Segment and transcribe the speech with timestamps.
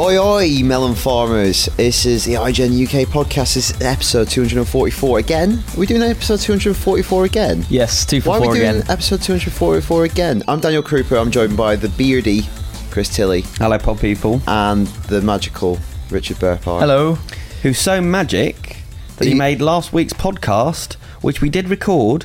[0.00, 1.66] Oi, oi, melon farmers.
[1.76, 3.52] This is the IGN UK podcast.
[3.54, 5.62] This is episode 244 again.
[5.74, 7.66] Are we doing episode 244 again?
[7.68, 8.90] Yes, two for Why are four we doing again.
[8.90, 10.42] episode 244 again?
[10.48, 11.20] I'm Daniel Krupa.
[11.20, 12.42] I'm joined by the beardy
[12.90, 14.40] Chris Tilly Hello, pod people.
[14.46, 15.78] and the magical
[16.08, 16.80] Richard Burpar.
[16.80, 17.16] Hello.
[17.62, 18.78] Who's so magic
[19.18, 22.24] that he He- made last week's podcast, which we did record.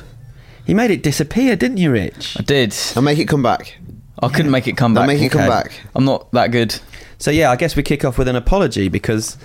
[0.64, 2.36] He made it disappear, didn't you, Rich?
[2.38, 2.74] I did.
[2.96, 3.76] I'll make it come back.
[4.22, 5.08] I couldn't make it come Now back.
[5.08, 5.72] make it come back.
[5.94, 6.74] I'm not that good.
[7.18, 9.36] So yeah, I guess we kick off with an apology because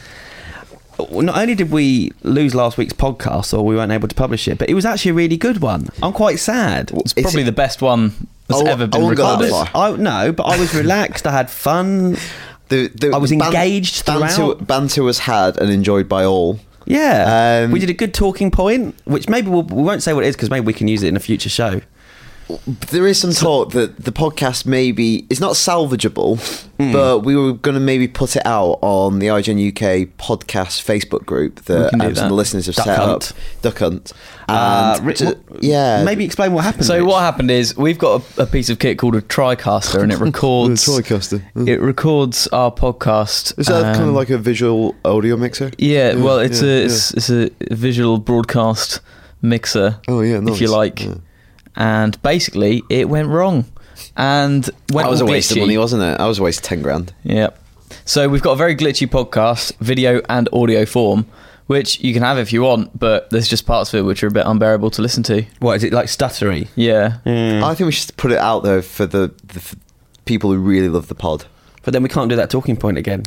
[1.10, 4.58] not only did we lose last week's podcast or we weren't able to publish it,
[4.58, 5.88] but it was actually a really good one.
[6.04, 6.92] I'm quite sad.
[6.94, 9.32] It's Is probably it- the best one that's I wa- ever I been won't go
[9.32, 9.52] recorded.
[9.52, 9.70] far.
[9.94, 11.26] I no, but I was relaxed.
[11.26, 12.18] I had fun.
[12.70, 14.68] The, the I was ban- engaged banter, throughout.
[14.68, 16.60] banter was had and enjoyed by all.
[16.86, 20.24] Yeah, Um, we did a good talking point, which maybe we'll, we won't say what
[20.24, 21.80] it is because maybe we can use it in a future show.
[22.92, 26.40] There is some talk that the podcast maybe is not salvageable,
[26.80, 26.92] Hmm.
[26.92, 31.26] but we were going to maybe put it out on the IGN UK podcast Facebook
[31.26, 33.32] group We that can do um, some of the listeners have Duck set Hunt.
[33.32, 33.38] up.
[33.62, 34.14] Duck Hunt.
[34.50, 36.86] Uh, And Ri- to- what- yeah, maybe explain what happened.
[36.86, 37.06] So Rich.
[37.06, 40.20] what happened is we've got a, a piece of kit called a TriCaster, and it
[40.30, 40.86] records.
[40.86, 41.42] TriCaster.
[41.68, 43.58] It records our podcast.
[43.60, 45.72] Is that kind of um, like a visual audio mixer?
[45.78, 46.86] Yeah, well, it's yeah, a yeah.
[46.86, 49.00] it's, it's a visual broadcast
[49.42, 50.70] mixer, Oh yeah, if you nice.
[50.70, 51.08] like.
[51.76, 52.04] Yeah.
[52.04, 53.66] And basically, it went wrong,
[54.18, 56.20] and went That was a all waste of money, wasn't it?
[56.20, 57.14] I was a waste of ten grand.
[57.24, 57.58] Yep.
[58.06, 61.26] So we've got a very glitchy podcast, video and audio form,
[61.68, 64.28] which you can have if you want, but there's just parts of it which are
[64.28, 65.44] a bit unbearable to listen to.
[65.60, 66.68] what is it like stuttery?
[66.76, 67.18] Yeah.
[67.26, 69.76] I think we should put it out there for the, the for
[70.26, 71.46] people who really love the pod.
[71.84, 73.24] But then we can't do that talking point again.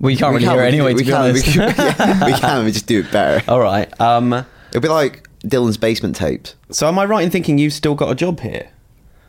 [0.00, 1.46] Well, you can't We really hear it anyway, we to be can, honest.
[1.46, 2.64] We can, yeah, we can.
[2.64, 3.50] We just do it better.
[3.50, 4.00] All right.
[4.00, 4.32] Um,
[4.70, 6.54] It'll be like Dylan's basement tapes.
[6.70, 8.70] so am I right in thinking you've still got a job here?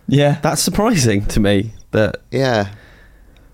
[0.07, 0.39] yeah.
[0.41, 1.73] That's surprising to me.
[1.91, 2.69] That Yeah.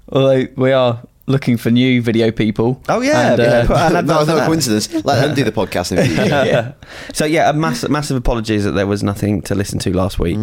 [0.10, 2.82] Although we are looking for new video people.
[2.90, 4.92] Oh, yeah, And, yeah, uh, put an advert no, no coincidence.
[5.06, 6.74] Let him do the podcast in yeah.
[7.14, 10.40] so yeah, a massive massive apologies that there was nothing to listen to last week.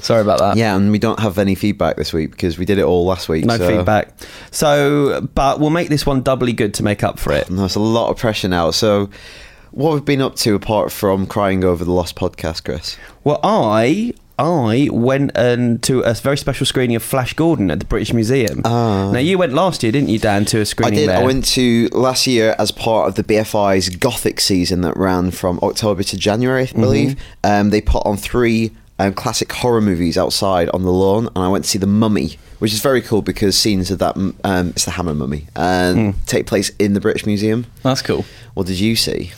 [0.00, 0.56] Sorry about that.
[0.56, 3.28] Yeah, and we don't have any feedback this week because we did it all last
[3.28, 3.44] week.
[3.44, 4.12] No so- feedback.
[4.50, 7.48] So, but we'll make this one doubly good to make up for it.
[7.48, 8.72] And there's a lot of pressure now.
[8.72, 9.10] So,
[9.72, 12.96] what we've been up to apart from crying over the lost podcast, Chris?
[13.24, 17.84] Well, I I went um, to a very special screening of Flash Gordon at the
[17.84, 18.62] British Museum.
[18.64, 19.10] Ah.
[19.12, 21.08] Now you went last year, didn't you, Dan, to a screening I did.
[21.10, 21.18] there?
[21.18, 25.58] I went to last year as part of the BFI's Gothic season that ran from
[25.62, 27.22] October to January, I believe.
[27.44, 31.48] Um, they put on three um, classic horror movies outside on the lawn, and I
[31.48, 34.84] went to see The Mummy, which is very cool because scenes of that um, it's
[34.84, 37.66] the Hammer Mummy and take place in the British Museum.
[37.82, 38.24] That's cool.
[38.54, 39.32] What did you see?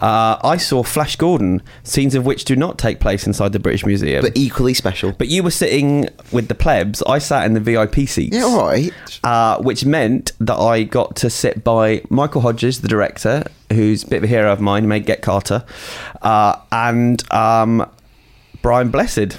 [0.00, 3.84] Uh, I saw Flash Gordon, scenes of which do not take place inside the British
[3.84, 4.22] Museum.
[4.22, 5.10] But equally special.
[5.10, 7.02] But you were sitting with the plebs.
[7.02, 8.36] I sat in the VIP seats.
[8.36, 8.92] yeah, all right.
[9.24, 13.42] Uh, which meant that I got to sit by Michael Hodges, the director,
[13.72, 15.64] who's a bit of a hero of mine, made Get Carter,
[16.22, 17.90] uh, and um,
[18.62, 19.36] Brian Blessed.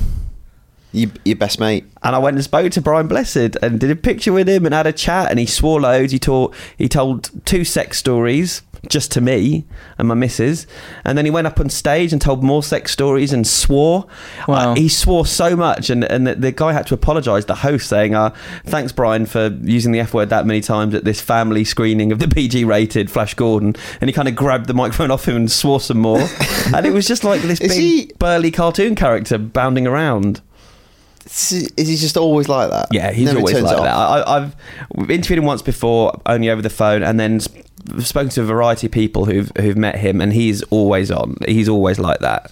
[0.91, 1.85] You, your best mate.
[2.01, 4.73] And I went and spoke to Brian Blessed and did a picture with him and
[4.73, 5.29] had a chat.
[5.29, 6.11] And he swore loads.
[6.11, 9.65] He taught, he told two sex stories, just to me
[9.97, 10.65] and my missus.
[11.03, 14.07] And then he went up on stage and told more sex stories and swore.
[14.47, 14.71] Wow.
[14.71, 17.45] Uh, he swore so much, and and the, the guy had to apologise.
[17.45, 18.33] The host saying, uh,
[18.65, 22.19] "Thanks, Brian, for using the F word that many times at this family screening of
[22.19, 25.81] the PG-rated Flash Gordon." And he kind of grabbed the microphone off him and swore
[25.81, 26.19] some more.
[26.73, 30.41] and it was just like this Is big he- burly cartoon character bounding around.
[31.25, 32.87] Is he just always like that?
[32.91, 33.95] Yeah, he's Never always like it that.
[33.95, 34.55] I, I've
[34.95, 37.61] we've interviewed him once before, only over the phone, and then sp-
[37.99, 41.35] spoken to a variety of people who've who've met him, and he's always on.
[41.47, 42.51] He's always like that,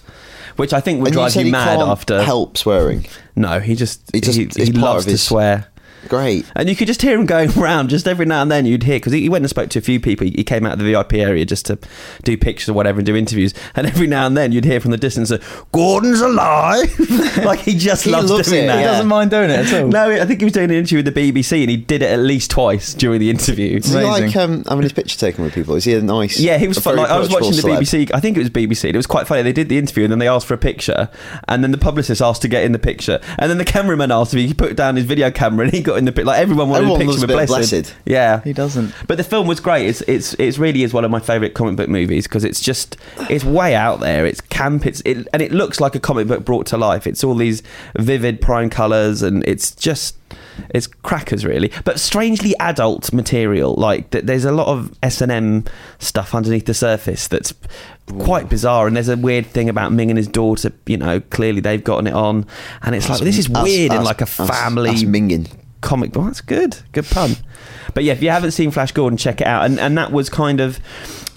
[0.56, 2.22] which I think would And drive you he mad after.
[2.22, 3.06] help swearing.
[3.36, 5.66] No, he just He just- he, he loves to swear.
[6.08, 6.44] Great.
[6.54, 8.96] And you could just hear him going around just every now and then you'd hear
[8.96, 10.26] because he, he went and spoke to a few people.
[10.26, 11.78] He, he came out of the VIP area just to
[12.22, 13.54] do pictures or whatever and do interviews.
[13.74, 15.42] And every now and then you'd hear from the distance that
[15.72, 16.98] Gordon's alive.
[17.44, 18.78] like he just He loves loves doing it, that.
[18.78, 19.88] He doesn't mind doing it at all.
[19.88, 22.10] No, I think he was doing an interview with the BBC and he did it
[22.10, 23.76] at least twice during the interview.
[23.76, 24.02] Amazing.
[24.02, 25.74] like um, having his picture taken with people?
[25.74, 26.38] Is he a nice?
[26.38, 26.96] Yeah, he was fun.
[26.96, 27.78] Like, I was watching the celeb?
[27.78, 28.10] BBC.
[28.14, 28.84] I think it was BBC.
[28.84, 29.42] And it was quite funny.
[29.42, 31.08] They did the interview and then they asked for a picture,
[31.46, 34.34] and then the publicist asked to get in the picture, and then the cameraman asked
[34.34, 36.26] if he could put down his video camera, and he got in the picture.
[36.26, 37.70] Like everyone wanted Everyone a loves picture a with Blessed.
[37.72, 37.94] Blessed.
[38.06, 38.94] Yeah, He doesn't.
[39.06, 39.86] But the film was great.
[39.88, 42.96] It's it's it's really is one of my favourite comic book movies because it's just
[43.28, 44.24] it's way out there.
[44.26, 44.86] It's camp.
[44.86, 47.06] It's it, and it looks like a comic book brought to life.
[47.06, 47.62] It's all these
[47.98, 50.16] vivid prime colours and it's just
[50.74, 53.74] it's crackers really, but strangely adult material.
[53.76, 55.64] Like th- there's a lot of S and M
[56.00, 57.54] stuff underneath the surface that's
[58.20, 58.86] quite bizarre.
[58.88, 60.72] And there's a weird thing about Ming and his daughter.
[60.86, 62.44] You know, clearly they've gotten it on,
[62.82, 65.48] and it's like this is That's- weird in like a that's- family That's minging.
[65.80, 66.26] Comic book.
[66.26, 66.78] That's good.
[66.92, 67.36] Good pun.
[67.94, 69.64] But yeah, if you haven't seen Flash Gordon, check it out.
[69.64, 70.78] And and that was kind of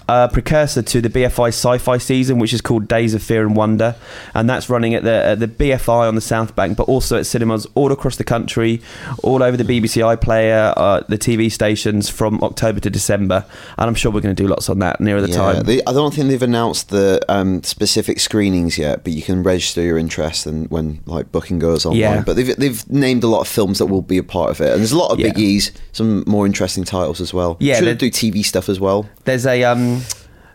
[0.08, 3.94] a precursor to the BFI sci-fi season, which is called Days of Fear and Wonder,
[4.34, 7.26] and that's running at the at the BFI on the South Bank, but also at
[7.26, 8.80] cinemas all across the country,
[9.22, 13.44] all over the BBC iPlayer, uh, the TV stations from October to December.
[13.78, 15.62] And I'm sure we're going to do lots on that nearer the yeah, time.
[15.64, 19.82] They, I don't think they've announced the um, specific screenings yet, but you can register
[19.82, 22.00] your interest and when like booking goes online.
[22.00, 22.22] Yeah.
[22.24, 24.70] But they've they've named a lot of films that will be a part of it,
[24.70, 25.28] and there's a lot of Yeah.
[25.28, 27.56] biggies, some more interesting titles as well.
[27.60, 29.08] Yeah, they're- do TV stuff as well.
[29.24, 30.01] There's a um,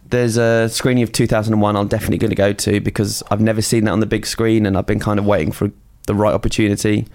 [0.09, 1.75] there's a screening of 2001.
[1.75, 4.65] I'm definitely going to go to because I've never seen that on the big screen,
[4.65, 5.71] and I've been kind of waiting for
[6.05, 7.05] the right opportunity.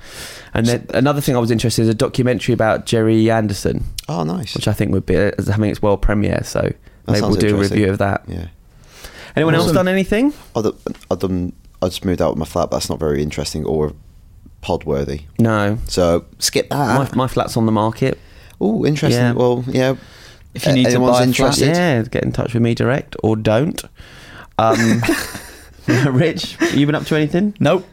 [0.52, 4.22] And then another thing I was interested in is a documentary about Gerry Anderson, Oh,
[4.22, 4.54] nice.
[4.54, 6.42] which I think would be as having its world premiere.
[6.44, 6.72] So
[7.08, 8.24] maybe we'll do a review of that.
[8.28, 8.48] yeah.
[9.34, 10.34] Anyone else done anything?
[10.54, 11.52] I've done.
[11.80, 13.94] I just moved out of my flat, but that's not very interesting or
[14.60, 15.22] pod worthy.
[15.38, 15.78] No.
[15.88, 17.16] So skip My, that.
[17.16, 18.18] my flat's on the market.
[18.60, 19.20] Oh, interesting.
[19.20, 19.32] Yeah.
[19.32, 19.96] Well, yeah.
[20.54, 21.58] If you need to Anyone's buy a flat.
[21.58, 23.82] Yeah, get in touch with me direct or don't.
[24.58, 25.02] Um,
[25.88, 27.54] Rich, you been up to anything?
[27.58, 27.86] Nope.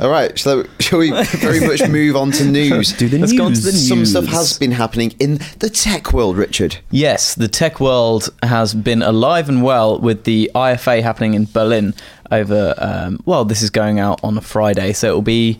[0.00, 0.38] All right.
[0.38, 2.92] So shall we very much move on to news?
[2.92, 3.88] Do the Let's go on to the news.
[3.88, 6.76] Some stuff has been happening in the tech world, Richard.
[6.90, 11.94] Yes, the tech world has been alive and well with the IFA happening in Berlin
[12.30, 12.74] over.
[12.76, 15.58] Um, well, this is going out on a Friday, so it will be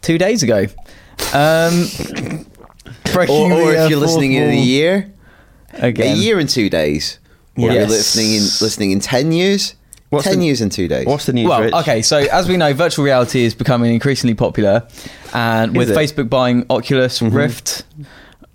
[0.00, 0.66] two days ago.
[1.34, 1.86] Um,
[3.14, 5.12] Or, or if you're listening in a year,
[5.74, 7.18] again, a year and two days.
[7.56, 7.74] Or Yes.
[7.74, 9.74] you're listening in listening in ten years.
[10.08, 11.06] What's ten the- years and two days.
[11.06, 11.72] What's the news, Well, Rich?
[11.74, 14.84] okay, so as we know, virtual reality is becoming increasingly popular,
[15.32, 15.96] and with it?
[15.96, 17.34] Facebook buying Oculus mm-hmm.
[17.34, 17.84] Rift,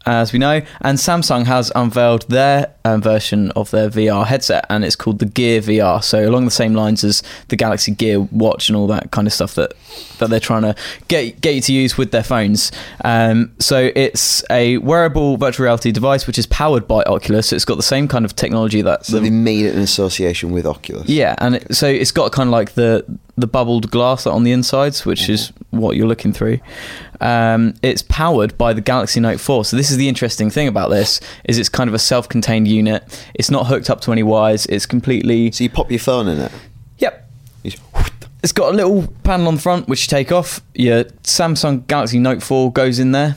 [0.07, 4.85] as we know, and Samsung has unveiled their um, version of their VR headset, and
[4.85, 6.03] it's called the Gear VR.
[6.03, 9.33] So along the same lines as the Galaxy Gear Watch and all that kind of
[9.33, 9.73] stuff that
[10.19, 10.75] that they're trying to
[11.07, 12.71] get get you to use with their phones.
[13.03, 17.49] Um, so it's a wearable virtual reality device which is powered by Oculus.
[17.49, 19.81] So it's got the same kind of technology that so the they made it in
[19.81, 21.09] association with Oculus.
[21.09, 23.05] yeah, and it, so it's got kind of like the
[23.37, 26.59] the bubbled glass on the insides, which is what you're looking through.
[27.21, 29.63] Um, it's powered by the Galaxy Note 4.
[29.65, 33.03] So this is the interesting thing about this is it's kind of a self-contained unit.
[33.35, 34.65] It's not hooked up to any wires.
[34.65, 36.51] It's completely So you pop your phone in it.
[36.97, 37.29] yep.
[37.63, 40.61] It's got a little panel on the front which you take off.
[40.73, 43.35] Your Samsung Galaxy Note 4 goes in there.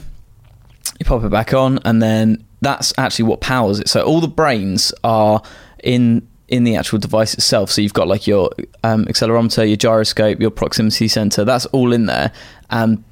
[0.99, 3.89] You pop it back on, and then that's actually what powers it.
[3.89, 5.41] So all the brains are
[5.83, 7.71] in in the actual device itself.
[7.71, 8.51] So you've got like your
[8.83, 11.43] um, accelerometer, your gyroscope, your proximity sensor.
[11.45, 12.31] That's all in there,
[12.69, 13.03] and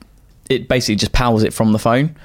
[0.49, 2.15] it basically just powers it from the phone.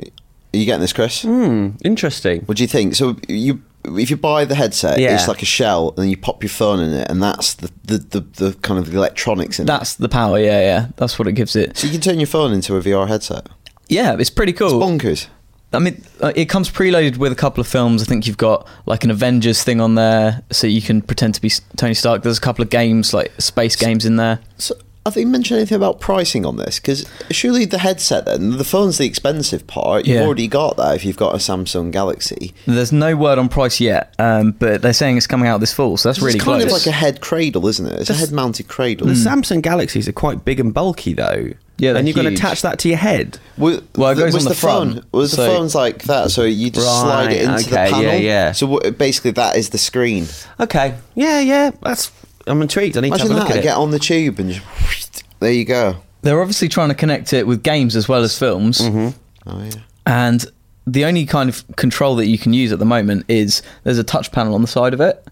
[0.00, 1.22] Are you getting this, Chris?
[1.22, 2.42] Hmm, interesting.
[2.42, 2.94] What do you think?
[2.94, 5.14] So you, if you buy the headset, Yeah.
[5.14, 7.70] it's like a shell, and then you pop your phone in it, and that's the
[7.84, 9.66] the, the, the kind of the electronics in it.
[9.68, 10.38] That's the power.
[10.38, 10.86] Yeah, yeah.
[10.96, 11.76] That's what it gives it.
[11.78, 13.48] So you can turn your phone into a VR headset.
[13.88, 14.82] Yeah, it's pretty cool.
[14.82, 15.26] It's bonkers.
[15.74, 18.02] I mean, uh, it comes preloaded with a couple of films.
[18.02, 21.40] I think you've got like an Avengers thing on there, so you can pretend to
[21.40, 22.22] be Tony Stark.
[22.22, 24.40] There's a couple of games, like space games, in there.
[24.58, 24.74] So
[25.04, 26.78] have they mentioned anything about pricing on this?
[26.78, 30.06] Because surely the headset, then the phone's the expensive part.
[30.06, 30.26] You've Yeah.
[30.26, 32.54] already got that if you've got a Samsung Galaxy.
[32.66, 35.96] There's no word on price yet, um, but they're saying it's coming out this fall,
[35.96, 36.70] so that's really it's kind close.
[36.72, 38.00] of like a head cradle, isn't it?
[38.00, 39.08] It's a head-mounted cradle.
[39.08, 41.50] The Samsung Galaxies are quite big and bulky, though.
[41.82, 42.38] Yeah, and you're going to huge.
[42.38, 43.38] attach that to your head.
[43.58, 46.30] Was, Well, it goes was on the phone front, was the so- phone's like that?
[46.30, 48.02] So you just slide it Right, into the panel.
[48.02, 48.52] yeah, yeah.
[48.52, 50.26] So what, basically, that is the screen.
[50.60, 51.72] Okay, yeah, yeah.
[51.82, 52.12] That's.
[52.46, 52.96] I'm intrigued.
[52.96, 53.56] I need Imagine to have a look that.
[53.58, 53.68] at it.
[53.68, 55.96] Get on the tube and just there you go.
[56.22, 58.80] They're obviously trying to connect it with games as well as films.
[58.80, 59.08] Mm-hmm.
[59.50, 59.70] Oh yeah.
[60.06, 60.44] And
[60.86, 64.04] the only kind of control that you can use at the moment is there's a
[64.04, 65.24] touch panel on the side of it.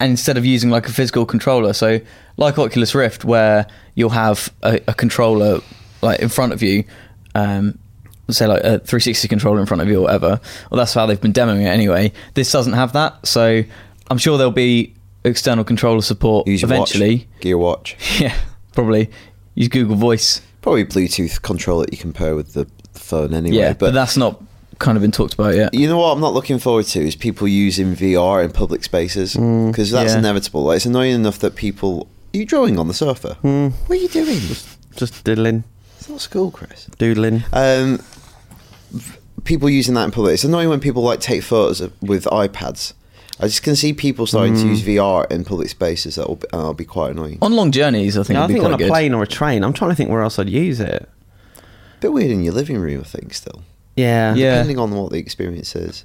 [0.00, 2.00] And instead of using like a physical controller, so
[2.38, 5.60] like Oculus Rift, where you'll have a, a controller
[6.00, 6.84] like in front of you,
[7.34, 7.78] um,
[8.30, 10.40] say like a 360 controller in front of you or whatever.
[10.70, 12.12] Well, that's how they've been demoing it anyway.
[12.34, 13.62] This doesn't have that, so
[14.10, 17.16] I'm sure there'll be external controller support Use your eventually.
[17.16, 17.96] watch, Gear Watch.
[18.20, 18.38] Yeah,
[18.72, 19.10] probably
[19.54, 20.40] use Google Voice.
[20.62, 23.56] Probably Bluetooth control that you can pair with the phone anyway.
[23.56, 24.42] yeah, but, that's not
[24.78, 25.74] kind of been talked about yet.
[25.74, 29.34] You know what I'm not looking forward to is people using VR in public spaces
[29.34, 30.18] because that's yeah.
[30.18, 30.64] inevitable.
[30.64, 32.08] Like, it's annoying enough that people.
[32.34, 33.36] Are you drawing on the sofa?
[33.42, 34.40] What are you doing?
[34.96, 35.64] Just diddling,
[35.98, 36.86] It's not school, Chris.
[36.98, 37.44] doodling.
[37.52, 38.00] Um,
[39.44, 40.34] people using that in public.
[40.34, 42.92] It's annoying when people like take photos of- with iPads.
[43.40, 46.16] I just can see people starting to use VR in public spaces.
[46.16, 47.38] That'll be, that'll be quite annoying.
[47.40, 48.88] On long journeys, I think Yeah, I it'd be think quite on a good.
[48.88, 49.62] plane or a train.
[49.62, 51.08] I'm trying to think where else I'd use it.
[52.00, 53.32] bit weird in your living room, I think.
[53.34, 53.62] Still,
[53.96, 54.54] Yeah, Yeah.
[54.54, 56.04] depending on what the experience is.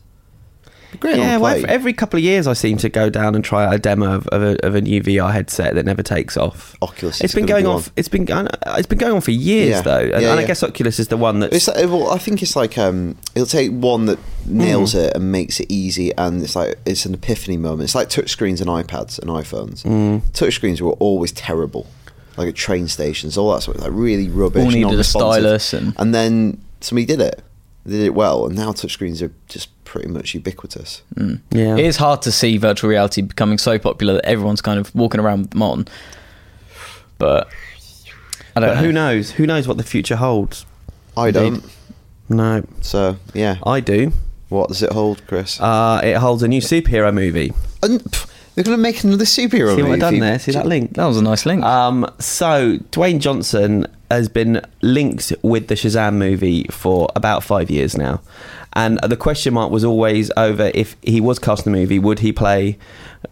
[0.93, 3.43] Be great Yeah, well, every, every couple of years I seem to go down and
[3.43, 6.37] try out a demo of, of, a, of a new VR headset that never takes
[6.37, 6.75] off.
[6.81, 7.19] Oculus.
[7.21, 7.73] It's is been gonna be on.
[7.75, 7.83] one.
[7.97, 8.47] It's been going.
[8.67, 9.81] It's been going on for years Yeah.
[9.81, 11.51] though, and, Yeah, and I guess Oculus is the one that.
[11.53, 15.31] It's like, well, I think it's like um, it'll take one that nails it and
[15.31, 17.83] makes it easy, and it's like it's an epiphany moment.
[17.83, 19.83] It's like touchscreens and iPads and iPhones.
[19.83, 20.21] Mm.
[20.31, 21.87] Touchscreens were always terrible,
[22.37, 24.63] like at train stations, all that sort of like really rubbish.
[24.63, 27.41] All needed a stylus and- and then somebody did it.
[27.85, 31.01] They did it well, and now touchscreens are just pretty much ubiquitous.
[31.51, 31.75] yeah.
[31.75, 35.19] It is hard to see virtual reality becoming so popular that everyone's kind of walking
[35.19, 35.87] around with them on.
[37.17, 37.49] But
[38.55, 38.81] I don't but know.
[38.81, 39.31] who knows?
[39.31, 40.65] Who knows what the future holds?
[41.17, 41.63] I don't.
[42.29, 44.13] No, So yeah, I do.
[44.49, 45.59] what does it hold, Chris?
[45.59, 47.53] Uh, it holds a new superhero movie.
[47.83, 49.83] and, pff, they're going to make another superhero See movie.
[49.83, 50.39] what I've done there?
[50.39, 50.93] See that link?
[50.93, 51.63] That was a nice link.
[51.63, 57.97] Um, so Dwayne Johnson has been linked with the Shazam movie for about five years
[57.97, 58.21] now,
[58.73, 62.19] and the question mark was always over if he was cast in the movie, would
[62.19, 62.77] he play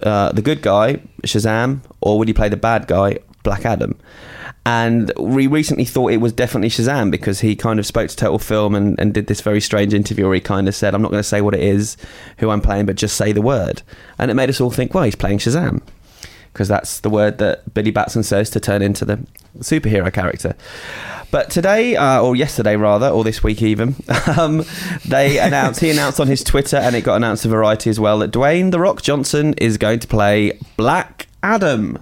[0.01, 3.97] uh, the good guy Shazam or would he play the bad guy Black Adam?
[4.63, 8.37] And we recently thought it was definitely Shazam because he kind of spoke to Total
[8.37, 11.09] Film and, and did this very strange interview where he kind of said, I'm not
[11.09, 11.97] going to say what it is,
[12.37, 13.81] who I'm playing, but just say the word.
[14.19, 15.81] And it made us all think, well, he's playing Shazam
[16.53, 19.25] because that's the word that Billy Batson says to turn into the
[19.59, 20.55] superhero character.
[21.31, 23.95] But today, uh, or yesterday rather, or this week even,
[24.37, 24.65] um,
[25.05, 25.79] they announced.
[25.79, 28.71] He announced on his Twitter, and it got announced to Variety as well, that Dwayne
[28.71, 31.99] the Rock Johnson is going to play Black Adam,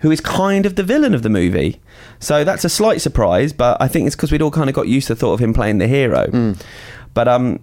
[0.00, 1.80] who is kind of the villain of the movie.
[2.18, 4.88] So that's a slight surprise, but I think it's because we'd all kind of got
[4.88, 6.54] used to the thought of him playing the hero.
[7.14, 7.60] But um,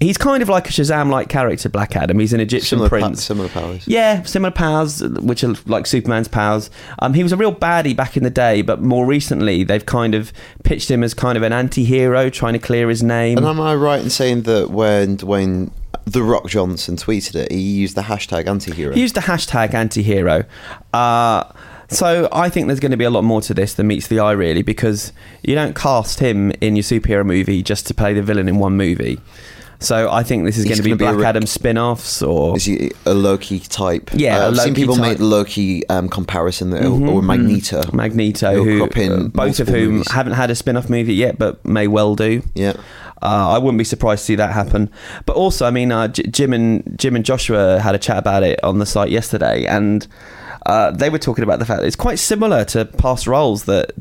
[0.00, 2.18] he's kind of like a Shazam-like character, Black Adam.
[2.18, 3.24] He's an Egyptian Similar, pa- prince.
[3.24, 3.86] similar powers.
[3.88, 6.70] Yeah, similar powers, which are like Superman's powers.
[7.00, 10.14] Um, he was a real baddie back in the day, but more recently they've kind
[10.14, 10.32] of
[10.64, 13.38] pitched him as kind of an anti-hero, trying to clear his name.
[13.38, 15.70] And am I right in saying that when Dwayne
[16.04, 18.94] The Rock Johnson tweeted it, he used the hashtag anti-hero?
[18.94, 20.44] He used the hashtag anti-hero.
[20.92, 21.44] Uh,
[21.90, 24.20] so I think there's going to be a lot more to this than meets the
[24.20, 28.22] eye, really, because you don't cast him in your superhero movie just to play the
[28.22, 29.20] villain in one movie.
[29.82, 32.20] So I think this is He's going to be gonna be a Black Adam spin-offs
[32.22, 34.10] or Is he a Loki type?
[34.12, 35.02] Yeah, Uh, a I've seen people type.
[35.12, 37.24] make the Loki um, comparison that, Mhm, or mhm.
[37.24, 37.82] Magneto.
[37.92, 40.10] Magneto, who uh, both of whom movies.
[40.12, 42.42] haven't had a spin-off movie yet, but may well do.
[42.54, 42.74] Yeah,
[43.22, 44.90] Uh, I wouldn't be surprised to see that happen.
[45.24, 48.42] But also, I mean, uh, J- Jim and Jim and Joshua had a chat about
[48.42, 50.06] it on the site yesterday, and
[50.66, 53.92] uh, they were talking about the fact that it's quite similar to past roles that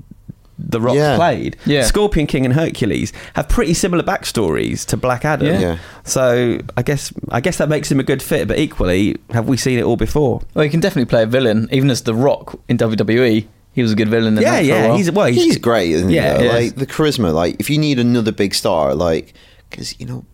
[0.62, 1.16] the Rock Yeah.
[1.16, 1.56] played.
[1.66, 1.84] Yeah.
[1.84, 5.48] Scorpion King and Hercules have pretty similar backstories to Black Adam.
[5.48, 5.60] Yeah.
[5.60, 5.78] Yeah.
[6.04, 8.48] So I guess I guess that makes him a good fit.
[8.48, 10.42] But equally, have we seen it all before?
[10.54, 13.48] well, he can definitely play a villain, even as The Rock in WWE.
[13.72, 14.36] He was a good villain.
[14.38, 14.96] In yeah, that yeah.
[14.98, 15.28] He's well.
[15.28, 16.46] He's, he's great, isn't Yeah, he?
[16.46, 16.52] yeah.
[16.52, 17.34] Like the charisma.
[17.34, 19.34] Like if you need another big star, like
[19.70, 20.26] because you know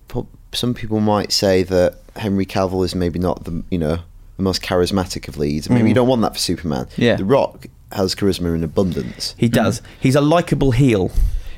[0.54, 4.00] some people might say that Henry Cavill is maybe not the you know
[4.38, 5.70] the most charismatic of leads.
[5.70, 5.88] Maybe Mm.
[5.90, 6.88] you don't want that for Superman.
[6.98, 7.16] Yeah.
[7.16, 9.36] The Rock has charisma in abundance.
[9.38, 9.82] he does.
[10.00, 11.12] He's a likable heel.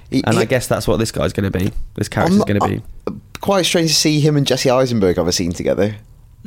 [0.10, 1.72] He- and he- I guess that's what this guy's going to be.
[1.96, 2.82] This character's going to be.
[3.08, 5.96] uh, quite strange to see him and Jesse Eisenberg have a scene together.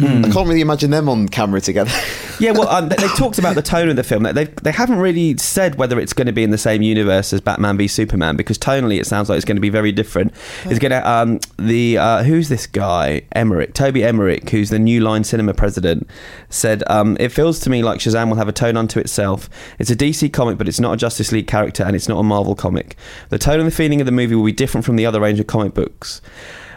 [0.04, 1.90] I can't really imagine them on camera together.
[2.40, 4.22] Yeah, well, um, they, they talked about the tone of the film.
[4.22, 7.42] They they haven't really said whether it's going to be in the same universe as
[7.42, 10.32] Batman v Superman because tonally it sounds like it's going to be very different.
[10.64, 15.02] It's going to um the uh, who's this guy Emmerich Toby Emmerich who's the New
[15.02, 16.08] Line Cinema president
[16.48, 19.50] said um it feels to me like Shazam will have a tone unto itself.
[19.78, 22.22] It's a DC comic, but it's not a Justice League character and it's not a
[22.22, 22.96] Marvel comic.
[23.28, 25.40] The tone and the feeling of the movie will be different from the other range
[25.40, 26.22] of comic books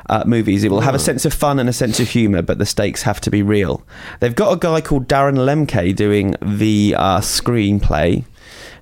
[0.10, 0.64] uh, movies.
[0.64, 3.04] It will have a sense of fun and a sense of humour, but the stakes
[3.04, 3.86] have to be real.
[4.20, 8.26] They've got a guy called Darren Lemke doing the uh, screenplay,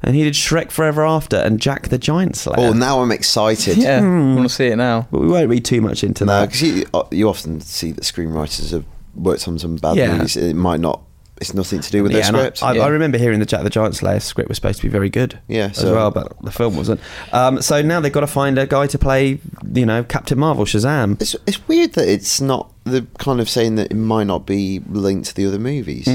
[0.01, 2.55] and he did Shrek Forever After and Jack the Giant Slayer.
[2.59, 3.77] oh, now I'm excited.
[3.77, 5.07] Yeah, I want to see it now.
[5.11, 6.45] but we won't read too much into No, that.
[6.47, 8.85] because you, uh, you often see that screenwriters have
[9.15, 10.13] worked on some bad Yeah.
[10.13, 10.35] movies.
[10.37, 11.01] It might not.
[11.41, 12.63] It's nothing to do with Yeah, their script.
[12.63, 12.83] I, Yeah.
[12.83, 15.39] I remember hearing the Jack the Giant Slayer script was supposed to be very good.
[15.47, 17.01] Yeah, as well, but the film wasn't.
[17.33, 19.39] Um, so now they've got to find a guy to play,
[19.73, 21.19] you know, Captain Marvel, Shazam.
[21.21, 24.81] It's it's weird that it's not the kind of saying that it might not be
[24.87, 26.05] linked to the other movies.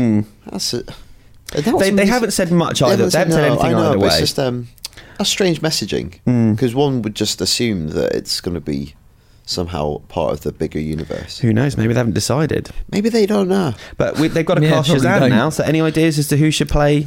[0.50, 0.82] That's a,
[1.52, 1.76] that.
[1.78, 3.08] They, they haven't said much either.
[3.08, 4.06] They haven't said no, anything know, either way.
[4.08, 4.68] It's just um,
[5.18, 6.52] a strange messaging Hmm.
[6.52, 8.94] because one would just assume that it's going to be
[9.46, 11.38] somehow part of the bigger universe.
[11.38, 11.76] Who knows?
[11.76, 12.68] Maybe they haven't decided.
[12.92, 13.72] Maybe they don't know.
[13.96, 15.30] But we, they've got to Yeah, cast Shazam don't.
[15.30, 15.48] now.
[15.50, 17.06] So any ideas as to who should play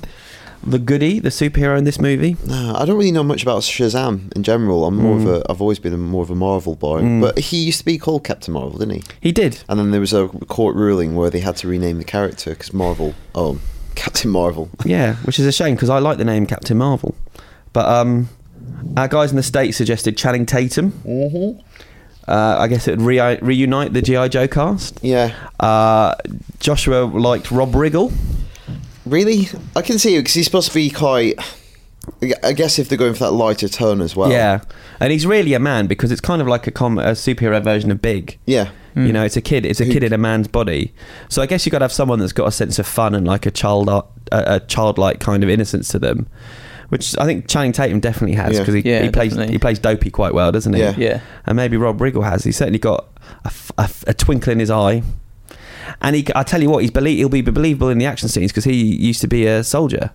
[0.63, 2.35] the goody, the superhero in this movie?
[2.45, 4.85] No, I don't really know much about Shazam in general.
[4.85, 5.27] I'm more of Hmm.
[5.29, 5.41] a.
[5.49, 8.23] I've always been a, more of a Marvel boy, but he used to be called
[8.23, 9.03] Captain Marvel, didn't he?
[9.21, 9.61] He did.
[9.69, 12.73] And then there was a court ruling where they had to rename the character because
[12.73, 13.13] Marvel.
[13.35, 13.59] Oh,
[13.95, 14.69] Captain Marvel.
[14.85, 17.15] Yeah, which is a shame because I like the name Captain Marvel.
[17.73, 18.29] But um,
[18.97, 20.91] our guys in the States suggested Channing Tatum.
[21.05, 21.59] Mm-hmm.
[22.29, 24.27] Uh, I guess it would re- reunite the G.I.
[24.27, 24.99] Joe cast.
[25.01, 25.35] Yeah.
[25.59, 26.13] Uh,
[26.59, 28.13] Joshua liked Rob Riggle.
[29.05, 29.47] Really?
[29.75, 31.39] I can see it because he's supposed to be quite.
[32.43, 34.31] I guess if they're going for that lighter tone as well.
[34.31, 34.61] Yeah,
[34.99, 37.91] and he's really a man because it's kind of like a, com- a superhero version
[37.91, 38.37] of Big.
[38.45, 38.69] Yeah.
[38.95, 39.65] You know, it's a kid.
[39.65, 40.93] It's a kid in a man's body.
[41.29, 43.25] So I guess you've got to have someone that's got a sense of fun and
[43.25, 46.27] like a child, a, a childlike kind of innocence to them,
[46.89, 48.59] which I think Channing Tatum definitely has Yeah.
[48.59, 49.53] because he, Yeah, he plays definitely.
[49.53, 50.79] he plays dopey quite well, doesn't he?
[50.81, 50.93] Yeah.
[50.97, 51.21] Yeah.
[51.45, 52.43] And maybe Rob Riggle has.
[52.43, 53.07] He's certainly got
[54.05, 55.03] a twinkle in his eye.
[56.01, 58.51] And he, I tell you what, he's belie- he'll be believable in the action scenes
[58.51, 60.11] because he used to be a soldier.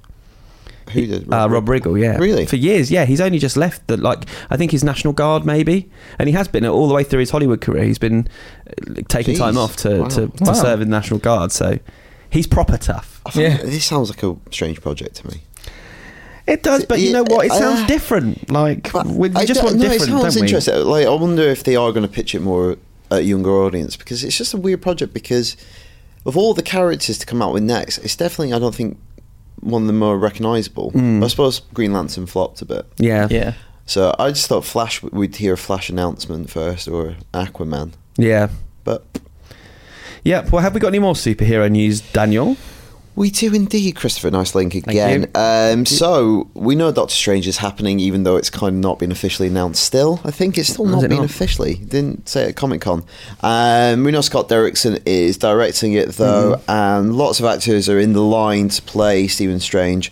[0.93, 1.33] Who did?
[1.33, 2.17] Uh, Rob Riggle, yeah.
[2.19, 2.45] Really?
[2.47, 3.07] For years, yeah.
[3.07, 5.91] He's only just left the, like, I think his National Guard, maybe.
[6.19, 7.85] And he has been all the way through his Hollywood career.
[7.85, 8.29] He's been
[8.69, 9.39] uh, taking Jeez.
[9.39, 10.09] time off to, Wow.
[10.09, 10.53] to, to Wow.
[10.53, 11.53] serve in the National Guard.
[11.53, 11.79] So
[12.31, 13.21] he's proper tough.
[13.35, 13.57] Yeah.
[13.57, 15.41] This sounds like a strange project to me.
[16.47, 17.47] It does, but you know what?
[17.47, 18.51] It sounds uh, different.
[18.51, 20.47] Like, we, we just don't- want no, different, It sounds don't we?
[20.49, 20.75] interesting.
[20.85, 22.79] Like, I wonder if they are going to pitch it more at
[23.11, 25.15] a younger audience because it's just a weird project.
[25.15, 25.57] Because
[26.27, 28.99] of all the characters to come out with next, it's definitely I don't think
[29.61, 30.93] one of the more recognisable.
[30.95, 33.29] I suppose Green Lantern flopped a bit, Yeah.
[33.31, 33.55] Yeah.
[33.87, 38.49] so I just thought Flash we'd hear a Flash announcement first or Aquaman, Yeah.
[38.85, 39.05] but
[40.25, 40.53] Yep.
[40.53, 42.57] Well, have we got any more superhero news, Daniel?
[43.17, 44.31] We do indeed, Christopher.
[44.31, 45.31] Nice link again.
[45.37, 49.13] Um, so we know Doctor Strange is happening, even though it's kind of not been
[49.13, 49.85] officially announced.
[49.85, 51.27] Still, I think it's still not it been not?
[51.31, 51.75] officially.
[51.77, 53.05] Didn't say it at Comic Con.
[53.41, 56.71] Um, we know Scott Derrickson is directing it though, Mm-hmm.
[56.71, 60.11] and lots of actors are in the line to play Stephen Strange.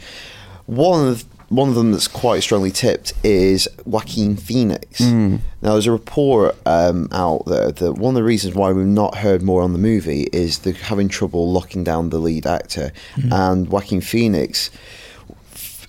[0.67, 5.03] One of one of them that's quite strongly tipped is Joaquin Phoenix.
[5.03, 5.41] Mm.
[5.61, 9.19] Now, there's a report um, out there that one of the reasons why we've not
[9.19, 12.91] heard more on the movie is they're having trouble locking down the lead actor.
[13.17, 13.33] Mm.
[13.33, 14.71] And Joaquin Phoenix,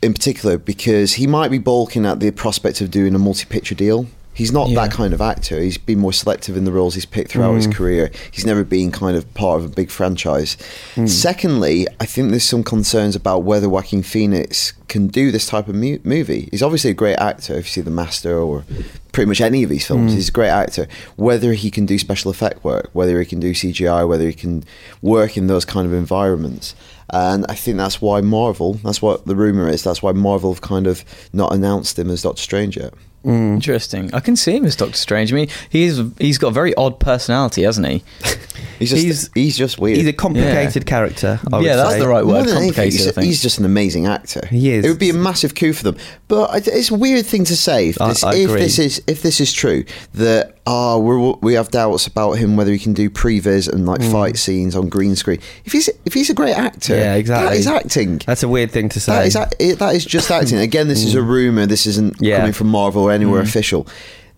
[0.02, 3.76] in particular, because he might be balking at the prospect of doing a multi picture
[3.76, 4.08] deal.
[4.34, 4.82] He's not Yeah.
[4.82, 5.60] that kind of actor.
[5.60, 7.76] He's been more selective in the roles he's picked throughout his mm.
[7.76, 8.12] career.
[8.32, 10.58] He's never been kind of part of a big franchise.
[10.96, 11.08] Mm.
[11.08, 15.76] Secondly, I think there's some concerns about whether Joaquin Phoenix can do this type of
[15.76, 16.50] mu- movie.
[16.52, 17.54] He's obviously a great actor.
[17.54, 18.64] If you see The Master or
[19.12, 20.16] pretty much any of these films, mm.
[20.16, 20.88] he's a great actor.
[21.16, 24.64] Whether he can do special effect work, whether he can do CGI, whether he can
[25.02, 26.76] work in those kind of environments.
[27.12, 30.62] And I think that's why Marvel, that's what the rumor is, that's why Marvel have
[30.62, 32.94] kind of not announced him as Doctor Strange yet.
[33.26, 33.54] Mm.
[33.56, 34.14] Interesting.
[34.14, 35.32] I can see him as Doctor Strange.
[35.32, 38.04] I mean, he's he's got a very odd personality, hasn't he?
[38.80, 39.98] He's just He's- he's, just weird.
[39.98, 41.40] He's a complicated character.
[41.52, 42.00] I would Yeah, that's say.
[42.00, 42.48] the right More word.
[42.48, 43.26] than anything, he's, I think.
[43.28, 44.46] he's just an amazing actor.
[44.48, 44.84] He is.
[44.84, 45.98] It would be a massive coup for them.
[46.28, 48.62] But it's a weird thing to say if I- this, I if agree.
[48.62, 52.72] this is if this is true that ah we're, we have doubts about him whether
[52.72, 55.40] he can do previs and like fight scenes on green screen.
[55.66, 57.00] If he's if he's a great actor, Hmm.
[57.02, 57.50] Yeah, exactly.
[57.50, 58.22] That is acting.
[58.26, 59.30] That's a weird thing to say.
[59.30, 60.58] That is that is just acting.
[60.70, 61.66] Again, this is a rumor.
[61.66, 62.38] This isn't Yeah.
[62.38, 63.88] coming from Marvel or anywhere official.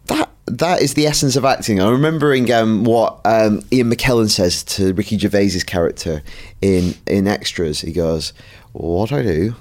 [0.08, 1.80] That that is the essence of acting.
[1.82, 6.22] I'm remembering um, what um, Ian McKellen says to Ricky Gervais's character
[6.62, 7.82] in in Extras.
[7.82, 8.32] He goes,
[8.74, 9.56] "What I do,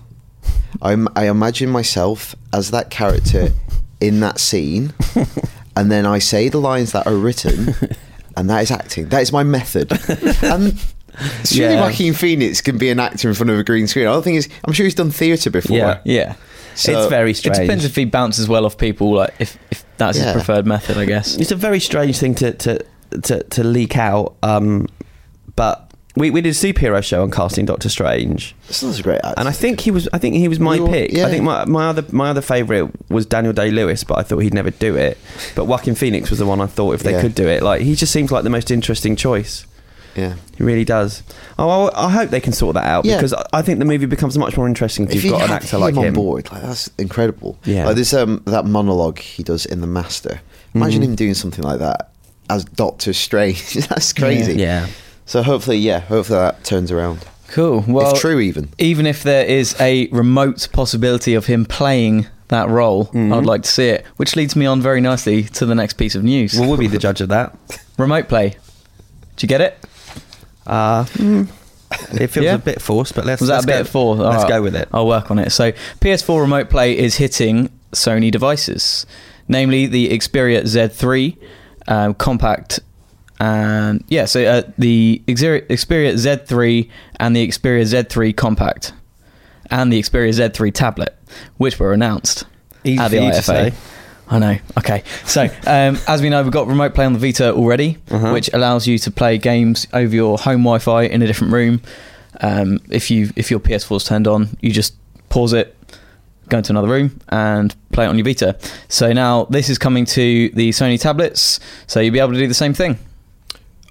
[0.83, 3.53] I, I imagine myself as that character
[4.01, 4.93] in that scene,
[5.77, 7.75] and then I say the lines that are written."
[8.37, 9.09] and that is acting.
[9.09, 9.93] That is my method.
[10.43, 10.79] and
[11.45, 11.81] surely Yeah.
[11.87, 14.07] Joaquin Phoenix can be an actor in front of a green screen.
[14.07, 14.49] I don't think he's.
[14.65, 15.77] I'm sure he's done theatre before.
[15.77, 16.01] Yeah.
[16.05, 16.35] Yeah.
[16.75, 17.53] So- it's very strange.
[17.53, 17.69] It strange.
[17.69, 20.25] depends if he bounces well off people, like if, if that's Yeah.
[20.25, 21.37] his preferred method, I guess.
[21.37, 22.85] It's a very strange thing to to
[23.23, 24.35] to, to leak out.
[24.43, 24.89] Um,
[25.55, 29.17] but we, we did a superhero show on casting Doctor Strange, This is a great
[29.25, 29.35] actor.
[29.37, 31.13] and I think he was I think he was my pick.
[31.13, 31.27] yeah.
[31.27, 34.39] I think my, my other my other favorite was Daniel Day Lewis, but I thought
[34.39, 35.19] he'd never do it.
[35.57, 37.21] But Joaquin Phoenix was the one I thought if they Yeah.
[37.21, 39.67] could do it, like he just seems like the most interesting choice.
[40.15, 40.35] yeah.
[40.57, 41.25] He really does.
[41.59, 43.17] Oh, well, I hope they can sort that out Yeah.
[43.17, 45.51] because I- I think the movie becomes much more interesting if, If you've got an
[45.51, 46.15] actor him like on him.
[46.15, 47.59] board, like that's incredible.
[47.65, 47.87] Yeah.
[47.87, 50.41] like this um that monologue he does in The Master.
[50.75, 51.05] Imagine Mhm.
[51.07, 52.11] him doing something like that
[52.49, 53.73] as Doctor Strange.
[53.89, 54.55] that's crazy.
[54.55, 54.87] Yeah.
[55.27, 57.25] So hopefully, yeah, hopefully that turns around.
[57.49, 57.85] Cool.
[57.87, 58.69] Well, if true, even.
[58.79, 63.35] even if there is a remote possibility of him playing that role, Mhm.
[63.37, 64.05] I'd like to see it.
[64.17, 66.59] Which leads me on very nicely to the next piece of news.
[66.59, 67.57] Well, we'll be the judge of that.
[67.99, 68.51] remote play.
[69.37, 69.79] Do you get it?
[70.67, 71.49] Uh, mm,
[72.13, 72.55] it feels Yeah?
[72.55, 74.21] a bit forced, but let's Was that let's a bit go, of?
[74.21, 74.49] All Let's right.
[74.49, 74.89] go with it.
[74.93, 75.51] I'll work on it.
[75.51, 79.07] So, PS4 Remote Play is hitting Sony devices,
[79.49, 81.37] namely the Xperia Z3
[81.87, 82.81] um, compact.
[83.41, 88.93] And yeah, so uh, the Xperia Xperia Z3 and the Xperia Z3 compact
[89.71, 91.17] and the Xperia Z3 tablet,
[91.57, 92.45] which were announced
[92.85, 93.75] Easy at the for you to IFA.
[94.31, 94.57] I know.
[94.79, 95.03] Okay.
[95.27, 98.33] So, um, as we know, we've got remote play on the Vita already, Uh-huh.
[98.33, 101.83] which allows you to play games over your home Wi-Fi in a different room.
[102.41, 104.95] Um, if you if your PS4 is turned on, you just
[105.29, 105.77] pause it,
[106.49, 108.57] go into another room, and play it on your Vita.
[108.89, 112.47] So now this is coming to the Sony tablets, so you'll be able to do
[112.49, 112.99] the same thing.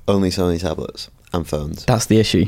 [0.07, 1.85] Only Sony tablets and phones.
[1.85, 2.45] That's the issue.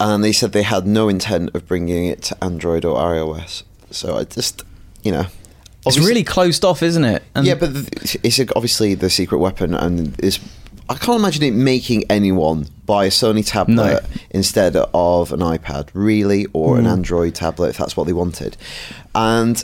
[0.00, 3.62] And they said they had no intent of bringing it to Android or iOS.
[3.90, 4.64] So I just,
[5.02, 5.26] you know.
[5.86, 7.22] It's really closed off, isn't it?
[7.34, 10.38] And yeah, but th- it's obviously the secret weapon, and it's.
[10.88, 14.00] I can't imagine it making anyone buy a Sony tablet No.
[14.30, 16.92] instead of an iPad, really, or an Mm.
[16.92, 18.56] Android tablet if that's what they wanted.
[19.14, 19.62] And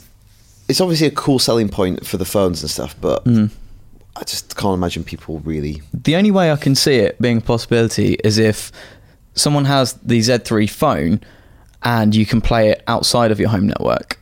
[0.69, 3.51] it's obviously a cool selling point for the phones and stuff, but Mm.
[4.19, 5.81] I just can't imagine people really.
[5.95, 8.73] The only way I can see it being a possibility is if
[9.35, 11.21] someone has the Z3 phone
[11.83, 14.19] and you can play it outside of your home network.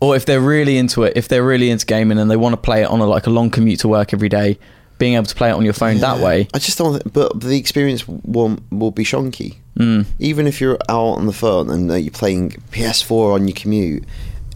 [0.00, 2.56] Or if they're really into it, if they're really into gaming and they want to
[2.56, 4.58] play it on a, like a long commute to work every day,
[4.96, 6.48] being able to play it on your phone that way.
[6.54, 7.12] I just don't.
[7.12, 9.56] But the experience won't will be shonky.
[9.76, 10.06] Mm.
[10.18, 14.04] Even if you're out on the phone and uh, you're playing PS4 on your commute,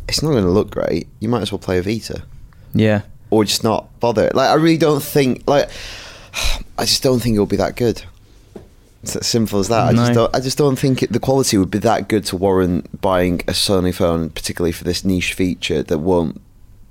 [0.08, 1.08] it's not going to look great.
[1.20, 2.24] You might as well play a Vita.
[2.74, 3.02] Yeah.
[3.32, 4.30] Or just not bother.
[4.34, 5.70] Like I really don't think like
[6.78, 8.04] I just don't think it'll be that good.
[9.02, 9.88] It's as simple as that.
[9.88, 10.36] I just don't.
[10.36, 13.52] I just don't think it, the quality would be that good to warrant buying a
[13.52, 16.40] Sony phone, particularly for this niche feature that won't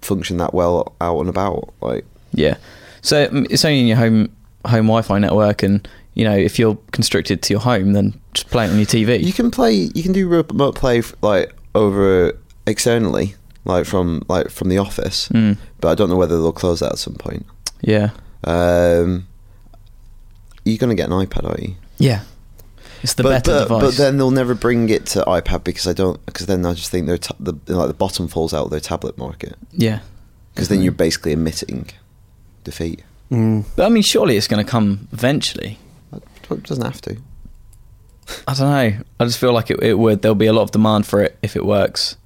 [0.01, 1.73] function that well out and about.
[1.79, 2.57] Like Yeah.
[3.01, 6.77] So mm, it's only in your home home Wi-Fi network, and you know if you're
[6.91, 9.23] constricted to your home, then just play it on your TV.
[9.23, 14.69] you can play, you can do remote play like over externally, like from like from
[14.69, 15.29] the office.
[15.29, 15.57] Mm.
[15.79, 17.45] But I don't know whether they'll close that at some point.
[17.81, 18.11] Yeah.
[18.43, 19.27] Um,
[20.65, 21.75] you're gonna get an iPad, are you?
[21.97, 22.21] Yeah.
[23.03, 23.81] It's the but, better but, device.
[23.81, 26.91] but then they'll never bring it to iPad because I don't because then I just
[26.91, 29.99] think their ta- the like the bottom falls out of their tablet market yeah.
[30.53, 31.89] because then you're basically admitting
[32.63, 33.03] defeat.
[33.31, 33.65] Mm.
[33.75, 35.79] But I mean, surely it's going to come eventually.
[36.13, 37.17] It doesn't have to.
[38.47, 39.03] I don't know.
[39.19, 40.21] I just feel like it, it would.
[40.21, 42.17] There'll be a lot of demand for it if it works.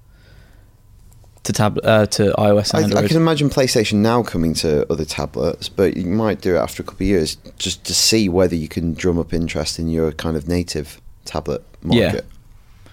[1.45, 3.05] To tab uh, to iOS I, and Android.
[3.05, 6.81] I can imagine PlayStation now coming to other tablets, but you might do it after
[6.81, 10.11] a couple of years just to see whether you can drum up interest in your
[10.11, 12.25] kind of native tablet market.
[12.25, 12.91] Yeah.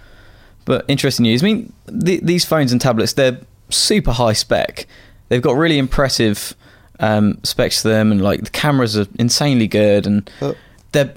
[0.66, 1.42] But interesting news.
[1.42, 4.86] I mean, the, these phones and tablets, they're super high spec.
[5.28, 6.54] They've got really impressive
[7.00, 10.58] um, specs to them, and like the cameras are insanely good, and But-
[10.92, 11.14] they're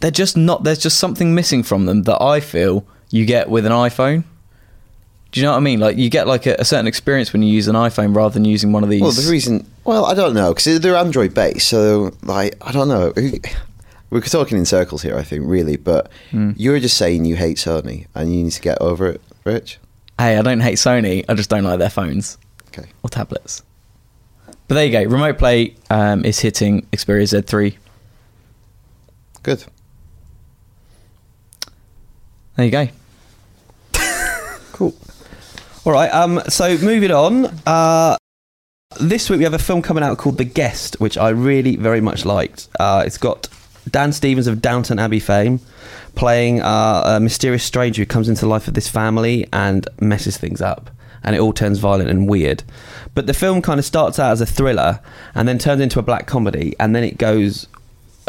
[0.00, 0.64] they're just not.
[0.64, 4.24] There's just something missing from them that I feel you get with an iPhone.
[5.34, 5.80] Do you know what I mean?
[5.80, 8.44] Like you get like a, a certain experience when you use an iPhone rather than
[8.44, 9.00] using one of these.
[9.02, 12.86] Well, the reason, well, I don't know because they're Android based, so like I don't
[12.86, 13.12] know.
[14.10, 15.76] We're talking in circles here, I think, really.
[15.76, 16.54] But Mm.
[16.56, 19.78] you're just saying you hate Sony and you need to get over it, Rich.
[20.20, 21.24] hey, I don't hate Sony.
[21.28, 22.88] I just don't like their phones Okay.
[23.02, 23.64] or tablets.
[24.68, 25.02] But there you go.
[25.02, 27.74] Remote Play um, is hitting Xperia Z3.
[29.42, 29.64] Good.
[32.54, 32.88] There you go.
[34.72, 34.92] Cool.
[35.84, 36.08] All right.
[36.12, 36.40] Um.
[36.48, 37.46] So moving on.
[37.66, 38.16] Uh,
[39.00, 42.00] this week we have a film coming out called The Guest, which I really very
[42.00, 42.68] much liked.
[42.78, 43.48] Uh, it's got
[43.90, 45.60] Dan Stevens of Downton Abbey fame
[46.14, 50.36] playing uh, a mysterious stranger who comes into the life of this family and messes
[50.38, 50.90] things up.
[51.24, 52.62] and it all turns violent and weird.
[53.14, 55.00] But the film kind of starts out as a thriller
[55.34, 57.66] and then turns into a black comedy, and then it goes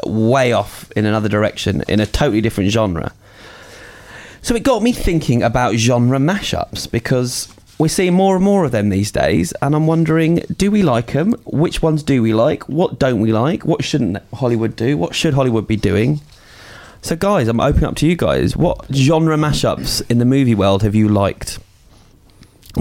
[0.06, 3.14] way off in another direction in a totally different genre.
[4.46, 8.72] So it got me thinking about genre mashups because we're seeing more and more of
[8.72, 11.32] them these days, and I'm wondering, do we like them?
[11.46, 12.70] Which ones do we like?
[12.70, 13.66] What don't we like?
[13.66, 15.00] What shouldn't Hollywood do?
[15.00, 16.22] What should Hollywood be doing?
[17.02, 18.56] So, guys, I'm opening up to you guys.
[18.56, 21.58] What genre mashups in the movie world have you liked?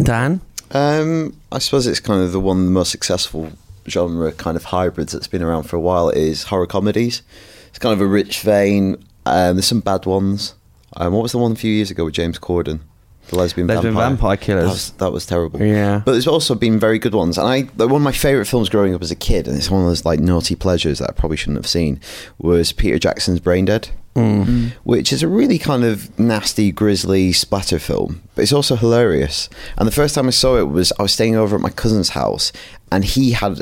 [0.02, 0.42] Dan?
[0.72, 3.52] Um, I suppose it's kind of the one the most successful
[3.88, 7.22] genre kind of hybrids that's been around for a while is horror comedies.
[7.70, 9.02] It's kind of a rich vein.
[9.24, 10.52] Um, there's some bad ones.
[10.96, 12.80] Um, what was the one a few years ago with James Corden?
[13.28, 14.10] The lesbian, Lesbian vampire.
[14.10, 14.64] vampire killers.
[14.64, 15.62] That was, that was terrible.
[15.62, 16.02] Yeah.
[16.04, 17.38] But there's also been very good ones.
[17.38, 19.70] And I, like, one of my favourite films growing up as a kid, and it's
[19.70, 22.00] one of those like naughty pleasures that I probably shouldn't have seen,
[22.38, 23.88] was Peter Jackson's Brain Dead.
[24.84, 29.48] Which is a really kind of nasty, grisly splatter film, but it's also hilarious.
[29.76, 32.10] And the first time I saw it was I was staying over at my cousin's
[32.10, 32.52] house,
[32.92, 33.60] and he had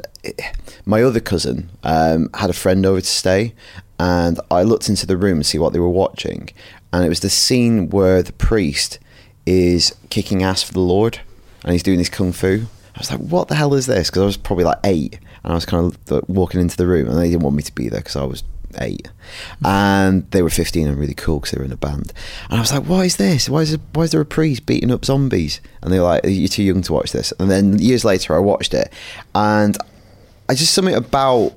[0.84, 3.54] my other cousin um, had a friend over to stay,
[3.98, 6.50] and I looked into the room to see what they were watching,
[6.92, 8.98] and it was the scene where the priest
[9.46, 11.20] is kicking ass for the Lord,
[11.64, 12.66] and he's doing his kung fu.
[12.94, 15.52] I was like, "What the hell is this?" Because I was probably like eight, and
[15.52, 17.74] I was kind of like, walking into the room, and they didn't want me to
[17.74, 18.42] be there because I was
[18.78, 19.08] eight,
[19.64, 22.12] and they were fifteen and really cool because they were in a band.
[22.50, 23.48] And I was like, "Why is this?
[23.48, 26.48] Why is why is there a priest beating up zombies?" And they were like, "You're
[26.48, 28.92] too young to watch this." And then years later, I watched it,
[29.34, 29.76] and
[30.48, 31.54] I just something about.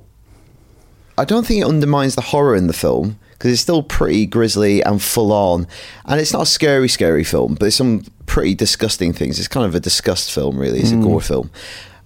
[1.18, 4.82] I don't think it undermines the horror in the film because it's still pretty grisly
[4.82, 5.66] and full on,
[6.04, 9.38] and it's not a scary, scary film, but it's some pretty disgusting things.
[9.38, 10.80] It's kind of a disgust film, really.
[10.80, 11.02] It's a hmm.
[11.02, 11.50] gore film,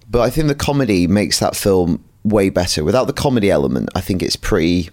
[0.09, 2.83] but I think the comedy makes that film way better.
[2.83, 4.89] Without the comedy element, I think it's pretty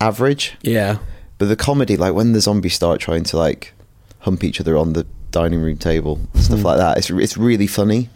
[0.00, 0.56] average.
[0.62, 0.98] Yeah.
[1.38, 3.72] But the comedy, like when the zombies start trying to like
[4.20, 8.08] hump each other on the dining room table, stuff like that, it's it's really funny.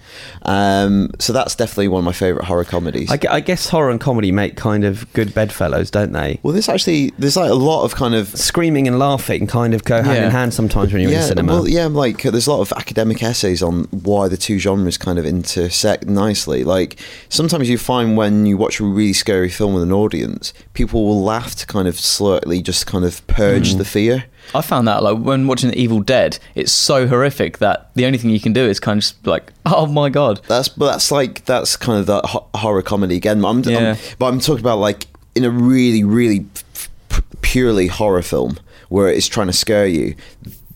[0.43, 3.11] Um, so that's definitely one of my favorite horror comedies.
[3.11, 6.39] I, I guess horror and comedy make kind of good bedfellows, don't they?
[6.43, 9.85] well, there's actually there's like a lot of kind of Screaming and laughing kind of
[9.85, 10.25] go hand Yeah.
[10.27, 11.53] in hand sometimes when you're in yeah, the cinema.
[11.53, 15.19] well, yeah, like there's a lot of academic essays on why the two genres kind
[15.19, 16.63] of intersect nicely.
[16.65, 16.99] Like
[17.29, 21.23] sometimes you find when you watch a really scary film with an audience, people will
[21.23, 23.79] laugh to kind of slightly just kind of purge Mm.
[23.79, 24.25] the fear.
[24.55, 28.19] I found that like when watching The Evil Dead, it's so horrific that the only
[28.19, 30.41] thing you can do is kind of just like, oh my god.
[30.49, 33.45] That's but that's like that's kind of that ho- horror comedy again.
[33.45, 36.47] I'm, I'm- but I'm talking about like in a really, really
[37.11, 40.15] f- purely horror film where it's trying to scare you.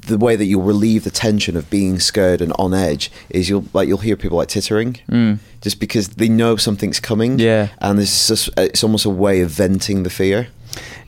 [0.01, 3.67] The way that you'll relieve the tension of being scared and on edge is you'll
[3.75, 5.39] like you'll hear people like tittering, mm.
[5.61, 7.39] just because they know something's coming.
[7.39, 7.69] Yeah.
[7.79, 10.49] and there's just it's almost a way of venting the fear.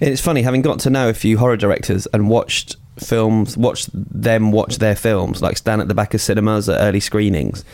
[0.00, 4.52] It's funny having got to know a few horror directors and watched films, watched them
[4.52, 7.64] watch their films, like stand at the back of cinemas at early screenings.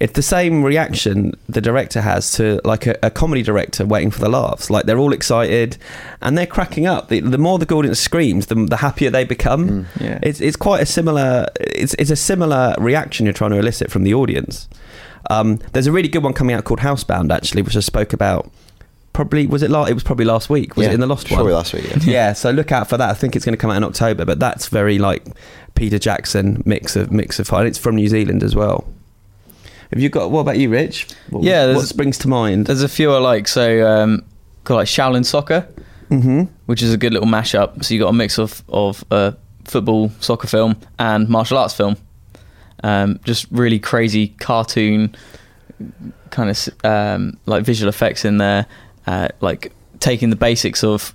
[0.00, 4.20] It's the same reaction the director has to like a, a comedy director waiting for
[4.20, 4.68] the laughs.
[4.68, 5.78] Like they're all excited
[6.20, 7.08] and they're cracking up.
[7.08, 9.86] The, the more the audience screams, the, the happier they become.
[10.00, 10.18] Yeah.
[10.22, 14.02] It's it's quite a similar it's it's a similar reaction you're trying to elicit from
[14.02, 14.68] the audience.
[15.30, 18.50] Um, there's a really good one coming out called Housebound actually, which I spoke about.
[19.16, 19.90] Probably was it last?
[19.90, 20.76] It was probably last week.
[20.76, 21.54] Was Yeah, it in the Lost probably one?
[21.54, 21.96] last week, yeah.
[22.04, 23.08] yeah, so look out for that.
[23.08, 25.24] I think it's going to come out in October, but that's very like
[25.74, 27.66] Peter Jackson mix of mix of fun.
[27.66, 28.86] It's from New Zealand as well.
[29.90, 30.30] Have you got?
[30.30, 31.06] What about you, Rich?
[31.30, 32.66] What, Yeah, what there's- springs to mind?
[32.66, 33.48] There's a few I like.
[33.48, 34.22] So, um,
[34.64, 35.66] got like Shaolin Soccer,
[36.10, 36.42] Mm-hmm.
[36.66, 37.82] which is a good little mashup.
[37.84, 41.96] So you got a mix of of a football soccer film and martial arts film.
[42.84, 45.16] Um, just really crazy cartoon
[46.30, 48.66] kind of um, like visual effects in there,
[49.06, 51.14] uh, like taking the basics of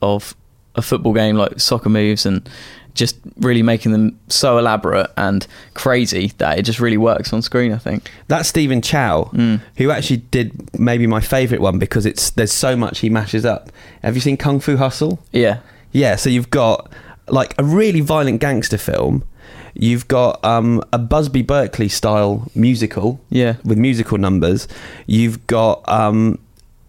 [0.00, 0.34] of
[0.74, 2.48] a football game, like soccer moves, and
[2.94, 7.72] just really making them so elaborate and crazy that it just really works on screen.
[7.72, 8.10] I think.
[8.28, 9.60] That's Stephen Chow, Mm.
[9.76, 13.70] who actually did maybe my favourite one because it's there's so much he mashes up.
[14.02, 15.18] Have you seen Kung Fu Hustle?
[15.32, 15.58] Yeah.
[15.92, 16.90] Yeah, so you've got
[17.28, 19.24] like a really violent gangster film.
[19.74, 23.20] You've got um, a Busby Berkeley style musical.
[23.30, 23.56] Yeah.
[23.64, 24.68] With musical numbers.
[25.06, 26.38] You've got um,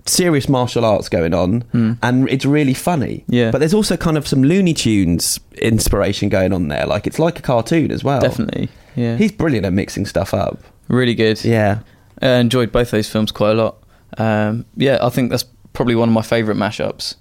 [0.05, 1.93] serious martial arts going on, Hmm.
[2.01, 3.23] and it's really funny.
[3.27, 3.51] Yeah.
[3.51, 6.85] But there's also kind of some Looney Tunes inspiration going on there.
[6.85, 8.19] Like it's like a cartoon as well.
[8.21, 8.69] Definitely.
[8.95, 9.17] Yeah.
[9.17, 10.59] He's brilliant at mixing stuff up.
[10.89, 11.43] really good.
[11.45, 11.79] Yeah.
[12.21, 13.77] I enjoyed both those films quite a lot.
[14.17, 17.15] Um, yeah, I think that's probably one of my favourite mashups.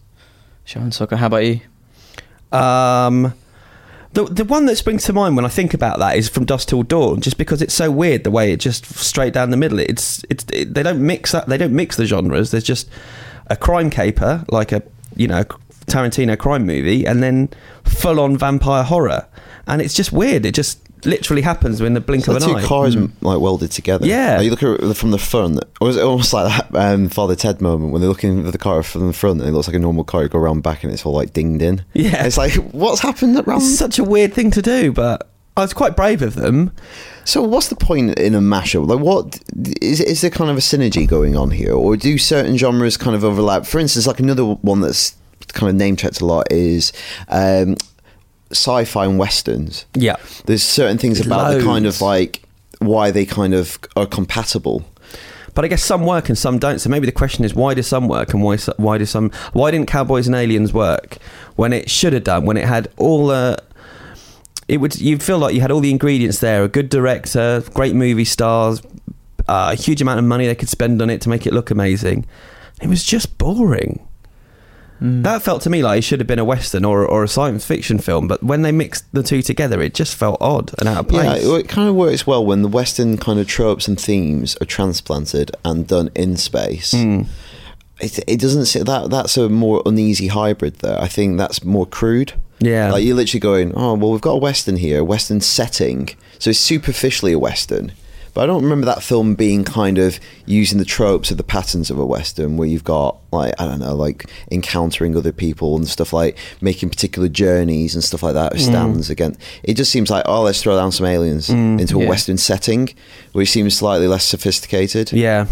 [0.66, 1.16] Shaolin Soccer.
[1.16, 1.60] How about you?
[2.52, 3.32] Um,
[4.12, 6.68] the the one that springs to mind when I think about that is from Dusk
[6.68, 9.78] Till Dawn, just because it's so weird the way it just straight down the middle.
[9.78, 12.50] It's it's it, they don't mix that they don't mix the genres.
[12.50, 12.88] There's just
[13.46, 14.82] a crime caper like a
[15.16, 15.44] you know
[15.86, 17.48] Tarantino crime movie, and then
[17.84, 19.26] full on vampire horror,
[19.66, 20.44] and it's just weird.
[20.44, 22.62] It just literally happens in the blink So of the an two eye.
[22.64, 24.06] cars like welded together.
[24.06, 24.36] Yeah.
[24.36, 27.08] Like, you look at it from the front, or is it almost like that um,
[27.08, 29.66] Father Ted moment when they're looking at the car from the front and it looks
[29.68, 30.22] like a normal car.
[30.22, 31.84] You go around back and it's all like dinged in.
[31.94, 32.24] Yeah.
[32.26, 33.58] it's like what's happened around.
[33.62, 36.72] It's such a weird thing to do, but I was quite brave of them.
[37.24, 38.88] So what's the point in a mashup?
[38.88, 39.38] Like, what
[39.80, 43.14] is is there kind of a synergy going on here, or do certain genres kind
[43.14, 43.66] of overlap?
[43.66, 45.14] For instance, like another one that's
[45.48, 46.92] kind of name checked a lot is.
[47.28, 47.76] Um,
[48.52, 50.16] sci-fi and westerns Yeah.
[50.46, 52.42] there's certain things about the kind of like
[52.78, 54.84] why they kind of are compatible
[55.54, 56.78] But I guess some work and some don't.
[56.78, 59.70] So maybe the question is why do some work and why why do some why
[59.70, 61.18] didn't Cowboys and Aliens work
[61.56, 63.58] when it should have done when it had all the
[64.68, 67.94] it would you feel like you had all the ingredients there a good director great
[67.94, 68.80] movie stars
[69.48, 71.70] uh, a huge amount of money they could spend on it to make it look
[71.70, 72.24] amazing
[72.80, 74.00] it was just boring
[75.02, 77.66] that felt to me like it should have been a western or, or a science
[77.66, 80.98] fiction film but when they mixed the two together it just felt odd and out
[80.98, 83.98] of place Yeah, it kind of works well when the Western kind of tropes and
[84.00, 86.92] themes are transplanted and done in space.
[86.94, 87.26] Mm.
[88.00, 91.00] It, it doesn't say that that's a more uneasy hybrid there.
[91.00, 92.32] I think that's more crude.
[92.60, 92.92] Yeah.
[92.92, 96.50] like you're literally going, oh well, we've got a Western here, a Western setting, so
[96.50, 97.92] it's superficially a Western.
[98.34, 101.90] But I don't remember that film being kind of using the tropes of the patterns
[101.90, 105.86] of a Western, where you've got like I don't know, like encountering other people and
[105.86, 108.54] stuff like making particular journeys and stuff like that.
[108.54, 108.60] Or mm.
[108.60, 109.36] stands again.
[109.62, 111.80] It just seems like oh, let's throw down some aliens mm.
[111.80, 112.08] into a Yeah.
[112.08, 112.90] Western setting,
[113.32, 115.12] which seems slightly less sophisticated.
[115.12, 115.46] Yeah.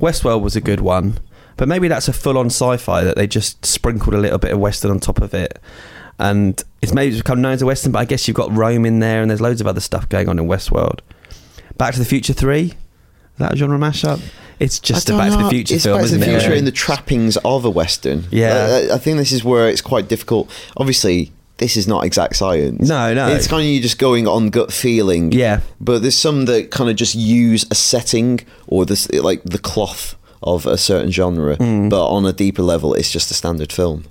[0.00, 1.18] Westworld was a good one.
[1.56, 4.52] But maybe that's a full on sci fi that they just sprinkled a little bit
[4.52, 5.58] of Western on top of it.
[6.20, 9.00] And it's maybe become known as a Western, but I guess you've got Rome in
[9.00, 11.00] there and there's loads of other stuff going on in Westworld.
[11.78, 12.60] Back to the Future 3?
[12.64, 12.74] Is
[13.38, 14.20] that genre mashup?
[14.58, 16.40] It's just a Back to the Future it's film, Back to isn't the it?
[16.40, 18.24] Future in the trappings of a western.
[18.30, 18.88] Yeah.
[18.90, 20.50] I, I think this is where it's quite difficult.
[20.76, 22.88] Obviously, this is not exact science.
[22.88, 23.28] No, no.
[23.28, 25.30] It's kind of you just going on gut feeling.
[25.32, 25.60] Yeah.
[25.80, 30.16] But there's some that kind of just use a setting or this like the cloth
[30.42, 31.90] of a certain genre, Mm.
[31.90, 34.04] but on a deeper level, it's just a standard film.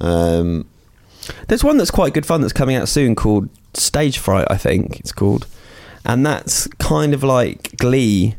[0.00, 0.66] Um,
[1.48, 5.00] There's one that's quite good fun that's coming out soon called Stage Fright, I think
[5.00, 5.46] it's called.
[6.04, 8.36] And that's kind of like Glee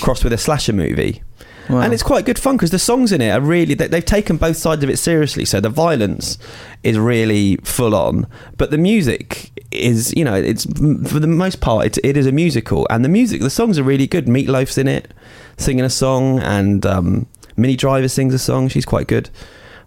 [0.00, 1.22] crossed with a slasher movie.
[1.68, 1.80] Wow.
[1.80, 4.36] And it's quite good fun because the songs in it are really, they, they've taken
[4.36, 5.44] both sides of it seriously.
[5.44, 6.38] So the violence
[6.82, 8.26] is really full on,
[8.56, 12.32] but the music is, you know, it's for the most part, it, it is a
[12.32, 12.86] musical.
[12.88, 14.26] And the music, the songs are really good.
[14.26, 15.12] Meatloaf's in it,
[15.56, 17.26] singing a song, and um,
[17.56, 18.68] Minnie Driver sings a song.
[18.68, 19.30] She's quite good.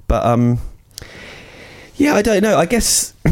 [0.07, 0.59] But um,
[1.99, 2.57] yeah, I don't know.
[2.57, 3.13] I guess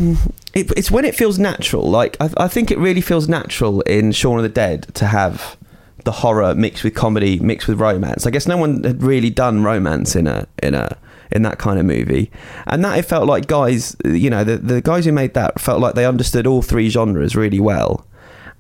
[0.54, 1.90] it, it's when it feels natural.
[1.90, 5.58] Like I, I think it really feels natural in Shaun of the Dead to have
[6.04, 8.26] the horror mixed with comedy, mixed with romance.
[8.28, 10.96] I guess no one had really done romance in a in a
[11.32, 12.32] in that kind of movie,
[12.68, 15.82] and that it felt like guys, you know, the the guys who made that felt
[15.82, 18.06] like they understood all three genres really well,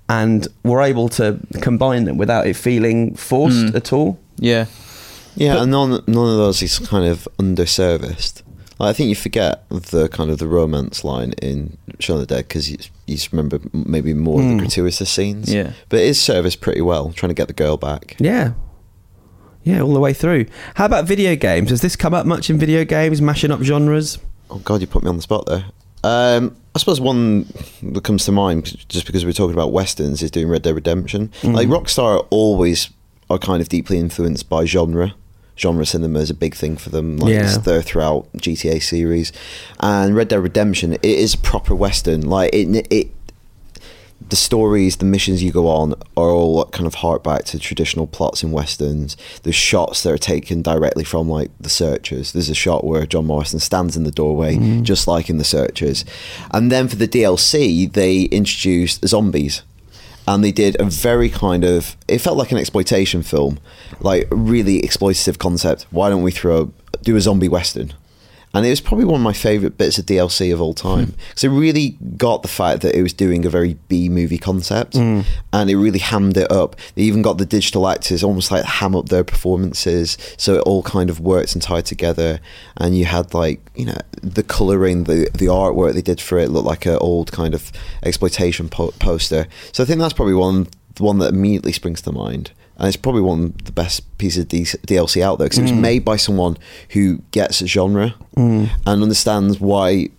[0.09, 3.75] and were able to combine them without it feeling forced Mm.
[3.75, 4.19] at all.
[4.39, 4.65] Yeah.
[5.35, 8.41] yeah, and none none of those is kind of underserviced.
[8.79, 12.47] I think you forget the kind of the romance line in Shaun of the Dead
[12.47, 15.51] because you, you just remember maybe more of the gratuitous scenes.
[15.53, 15.73] Yeah.
[15.89, 18.15] but it is serviced pretty well, trying to get the girl back.
[18.19, 18.53] Yeah.
[19.63, 20.45] Yeah, all the way through.
[20.75, 21.71] How about video games?
[21.71, 24.17] Has this come up much in video games, mashing up genres?
[24.49, 25.65] Oh God, you put me on the spot there.
[26.03, 30.31] Um, I suppose one that comes to mind, just because we're talking about westerns, is
[30.31, 31.31] doing Red Dead Redemption.
[31.43, 32.91] Like Rockstar are always
[33.29, 35.15] are kind of deeply influenced by genre.
[35.57, 37.17] Genre cinema is a big thing for them.
[37.17, 37.57] Like Yeah.
[37.57, 39.31] there throughout GTA series,
[39.79, 42.29] and Red Dead Redemption it is a proper western.
[42.29, 43.11] Like it, it
[44.29, 48.07] the stories, the missions you go on are all kind of hark back to traditional
[48.07, 49.15] plots in westerns.
[49.43, 52.33] There's shots that are taken directly from like the Searchers.
[52.33, 54.83] There's a shot where John Marston stands in the doorway, mm.
[54.83, 56.03] just like in the Searchers.
[56.51, 59.61] And then for the DLC, they introduced zombies.
[60.27, 63.59] And they did a very kind of it felt like an exploitation film,
[64.01, 65.85] like really exploitative concept.
[65.89, 67.93] Why don't we throw do a zombie western?
[68.57, 71.11] And it was probably one of my favourite bits of DLC of all time hmm.
[71.27, 74.95] because it really got the fact that it was doing a very B movie concept
[74.95, 75.21] hmm.
[75.53, 76.75] and it really hammed it up.
[76.95, 80.81] They even got the digital actors almost like ham up their performances so it all
[80.81, 82.39] kind of worked and tied together.
[82.77, 86.49] And you had like, you know, the colouring, the, the artwork they did for it
[86.49, 89.45] looked like an old kind of exploitation po- poster.
[89.71, 90.67] So I think that's probably one,
[90.97, 94.47] one that immediately springs to mind and it's probably one of the best pieces of
[94.49, 95.79] D- DLC out there because it was mm.
[95.79, 96.57] made by someone
[96.91, 98.69] who gets a genre mm.
[98.85, 100.09] and understands why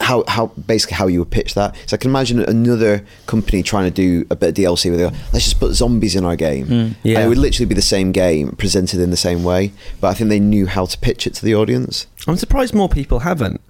[0.00, 1.74] how how basically how you would pitch that.
[1.86, 5.10] So I can imagine another company trying to do a bit of DLC where they
[5.10, 6.96] go, let's just put zombies in our game.
[7.02, 7.18] Yeah.
[7.18, 10.14] And it would literally be the same game presented in the same way, but I
[10.14, 12.06] think they knew how to pitch it to the audience.
[12.26, 13.60] I'm surprised more people haven't.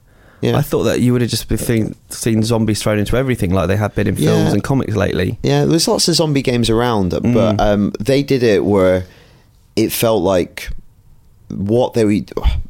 [0.44, 0.56] Yeah.
[0.58, 3.68] I thought that you would have just been seen, seen zombies thrown into everything like
[3.68, 4.52] they have been in films Yeah.
[4.52, 5.38] and comics lately.
[5.42, 7.60] Yeah, there's lots of zombie games around, but Mm.
[7.60, 9.06] um, they did it where
[9.76, 10.70] it felt like
[11.50, 12.20] what they were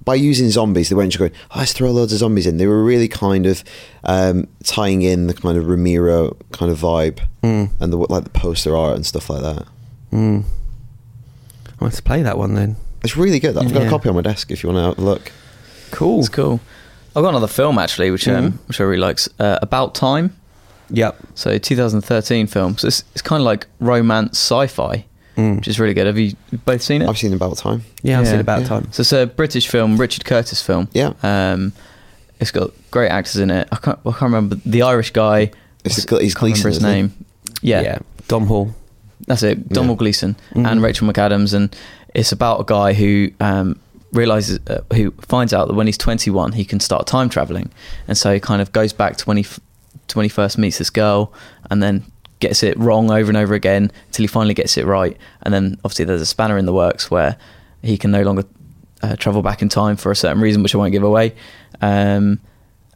[0.05, 0.89] by using zombies.
[0.89, 3.47] They weren't just going, oh, "Let's throw loads of zombies in." They were really kind
[3.47, 3.65] of
[4.05, 7.71] um, tying in the kind of Romero kind of vibe Mm.
[7.81, 9.65] and the like the poster art and stuff like that.
[10.13, 10.45] Mm.
[11.69, 12.77] I want to play that one then.
[13.03, 13.57] It's really good.
[13.57, 13.89] I've got Yeah.
[13.89, 15.33] a copy on my desk if you want to have a look.
[15.91, 16.21] Cool.
[16.21, 16.61] It's cool.
[17.17, 18.59] I've got another film actually, which um, Mhm.
[18.69, 19.29] which I really likes.
[19.39, 20.33] Uh, About Time.
[20.91, 21.17] Yep.
[21.35, 22.77] So 2013 film.
[22.79, 25.05] So it's, it's kind of like romance sci-fi,
[25.37, 25.57] Mm.
[25.57, 26.07] which is really good.
[26.07, 26.35] Have you
[26.65, 27.09] both seen it?
[27.09, 27.85] I've seen About Time.
[28.03, 28.31] Yeah, I've Yeah.
[28.33, 28.69] seen about Yeah.
[28.69, 28.89] time.
[28.93, 30.89] So it's a British film, Richard Curtis film.
[30.93, 31.13] Yeah.
[31.23, 31.73] Um,
[32.41, 33.67] it's got great actors in it.
[33.73, 35.51] I can't, I can't remember the Irish guy.
[35.85, 36.95] It's What's- Gl- he's can't remember his isn't he?
[37.03, 37.13] name.
[37.63, 37.99] Yeah, yeah.
[38.29, 38.75] Domhnall.
[39.27, 39.69] that's it.
[39.71, 39.95] Dom Yeah.
[39.95, 40.71] Gleeson Mhm.
[40.71, 41.75] and Rachel McAdams, and
[42.15, 43.77] it's about a guy who um,
[44.15, 47.71] realizes, uh, who finds out that when he's 21, he can start time traveling,
[48.09, 49.61] and so he kind of goes back to when he f-
[50.09, 51.33] to when he first meets this girl,
[51.71, 52.05] and then
[52.41, 55.79] gets it wrong over and over again until he finally gets it right, and then
[55.85, 57.37] obviously there's a spanner in the works where
[57.83, 58.45] he can no longer
[59.03, 61.35] uh, travel back in time for a certain reason, which I won't give away.
[61.83, 62.41] Um,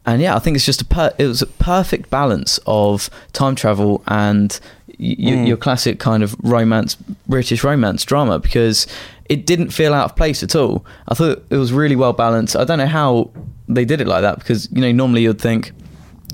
[0.05, 3.53] and yeah, I think it's just a per- it was a perfect balance of time
[3.55, 5.47] travel and y- y- Mm.
[5.47, 6.95] your classic kind of romance,
[7.27, 8.87] British romance drama because
[9.29, 10.85] it didn't feel out of place at all.
[11.07, 12.55] I thought it was really well balanced.
[12.55, 13.31] I don't know how
[13.67, 15.71] they did it like that because you know normally you'd think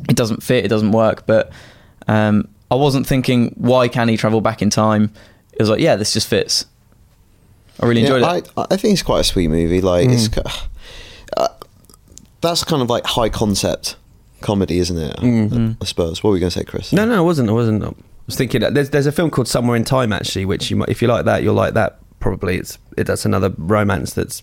[0.10, 1.52] it doesn't fit, it doesn't work, but
[2.08, 5.12] um, I wasn't thinking why can he travel back in time.
[5.54, 6.66] It was like yeah, this just fits.
[7.82, 8.50] I really enjoyed yeah, it.
[8.56, 9.82] I, I think it's quite a sweet movie.
[9.82, 10.44] Like it's, Mm.
[10.44, 10.68] ki-
[11.38, 11.48] uh,
[12.42, 13.98] that's kind of like high concept
[14.42, 15.18] comedy, isn't it?
[15.18, 15.50] Mm.
[15.50, 15.78] Mm.
[15.82, 16.24] I suppose.
[16.24, 16.94] What were we going to say, Chris?
[16.94, 17.50] No, no, I wasn't.
[17.50, 17.84] I wasn't.
[17.84, 17.92] I
[18.28, 20.88] was thinking that there's there's a film called Somewhere in Time actually, which you might,
[20.90, 22.00] if you like that, you'll like that.
[22.26, 24.42] Probably it's it, that's another romance that's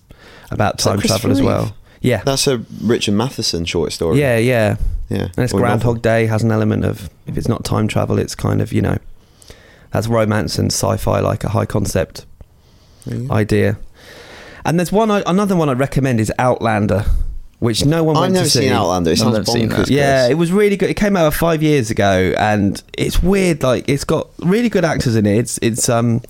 [0.52, 1.74] about Is that time travel Christopher as well.
[2.00, 4.20] Yeah, That's a Richard Matheson short story.
[4.20, 4.76] yeah, yeah.
[5.08, 5.28] yeah.
[5.36, 6.00] And it's Or Groundhog novel.
[6.02, 8.98] Day has an element of if it's not time travel, it's kind of you know
[9.90, 12.24] that's romance and sci-fi like a high concept
[13.04, 13.78] There idea.
[14.64, 17.04] And there's one I, another one I recommend is Outlander,
[17.58, 18.60] which no one I've went never to see.
[18.60, 19.10] seen Outlander.
[19.10, 19.76] It I've sounds never seen bonkers.
[19.86, 19.90] that.
[19.90, 20.88] Yeah, it was really good.
[20.88, 23.64] It came out five years ago, and it's weird.
[23.64, 25.36] Like it's got really good actors in it.
[25.38, 26.22] It's it's um,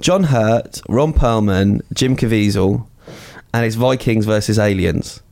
[0.00, 2.86] John Hurt, Ron Perlman, Jim Caviezel,
[3.54, 5.22] and it's Vikings versus aliens.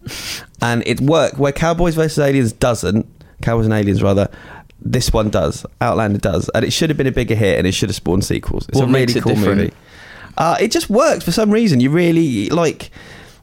[0.62, 3.06] And it worked where Cowboys versus Aliens doesn't.
[3.42, 4.28] Cowboys and Aliens rather.
[4.80, 5.64] This one does.
[5.80, 8.24] Outlander does, and it should have been a bigger hit, and it should have spawned
[8.24, 8.68] sequels.
[8.68, 9.58] It's What a really it cool different?
[9.58, 9.72] movie.
[10.36, 11.80] Uh, it just works for some reason.
[11.80, 12.90] You really like.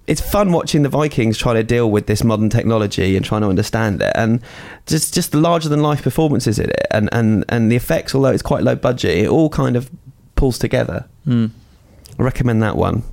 [0.08, 3.48] It's fun watching the Vikings trying to deal with this modern technology and trying to
[3.48, 4.40] understand it, and
[4.88, 8.14] just just the larger than life performances in it, and and and the effects.
[8.14, 9.90] Although it's quite low budget, it all kind of
[10.36, 11.08] pulls together.
[11.28, 11.52] Mm.
[12.20, 13.04] I recommend that one.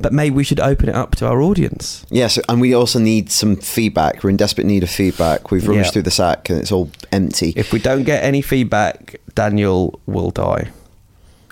[0.00, 2.04] But maybe we should open it up to our audience.
[2.10, 4.24] Yes, and we also need some feedback.
[4.24, 5.50] We're in desperate need of feedback.
[5.50, 5.92] We've rummaged Yeah.
[5.92, 7.52] through the sack and it's all empty.
[7.56, 10.70] If we don't get any feedback, Daniel will die.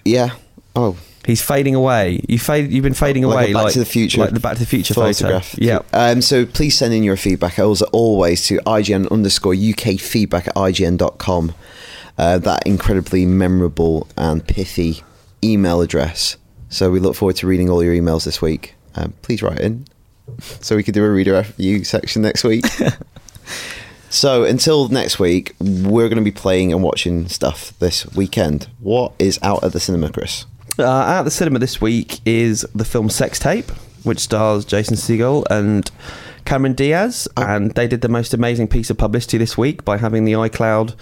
[0.04, 0.30] yeah.
[0.74, 0.96] Oh,
[1.26, 2.24] He's fading away.
[2.28, 2.72] You fade.
[2.72, 4.60] You've been fading Like a away, Back like to the Future like the Back to
[4.60, 5.48] the Future photograph.
[5.50, 5.62] photo.
[5.64, 5.80] Yeah.
[5.92, 10.54] Um, so please send in your feedback as always to IGN underscore UK feedback at
[10.56, 11.52] IGN.com.
[12.16, 15.02] Uh, that incredibly memorable and pithy
[15.44, 16.36] email address.
[16.68, 18.74] So we look forward to reading all your emails this week.
[18.94, 19.86] Um, please write in
[20.40, 22.64] so we can do a reader review section next week.
[24.10, 28.68] so until next week, we're going to be playing and watching stuff this weekend.
[28.80, 30.46] What is out at the cinema, Chris?
[30.78, 33.70] Uh, out at the cinema this week is the film Sex Tape,
[34.04, 35.90] which stars Jason Segel and
[36.44, 37.42] Cameron Diaz, Oh.
[37.42, 40.94] and they did the most amazing piece of publicity this week by having the iCloud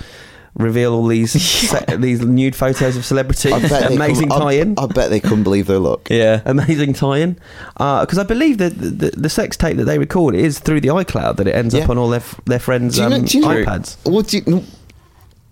[0.54, 1.32] reveal all these
[1.70, 3.52] se- these nude photos of celebrities.
[3.52, 3.58] I
[3.92, 4.78] amazing couldn't- tie-in.
[4.78, 6.08] I, bet they couldn't believe their luck.
[6.10, 6.42] Yeah.
[6.44, 7.38] Amazing tie-in,
[7.74, 10.88] because I believe that the, the, the sex tape that they record is through the
[10.88, 13.38] iCloud that it ends up on all their f- their friends' you know- um, do
[13.38, 13.96] you know- iPads.
[14.10, 14.64] What do you,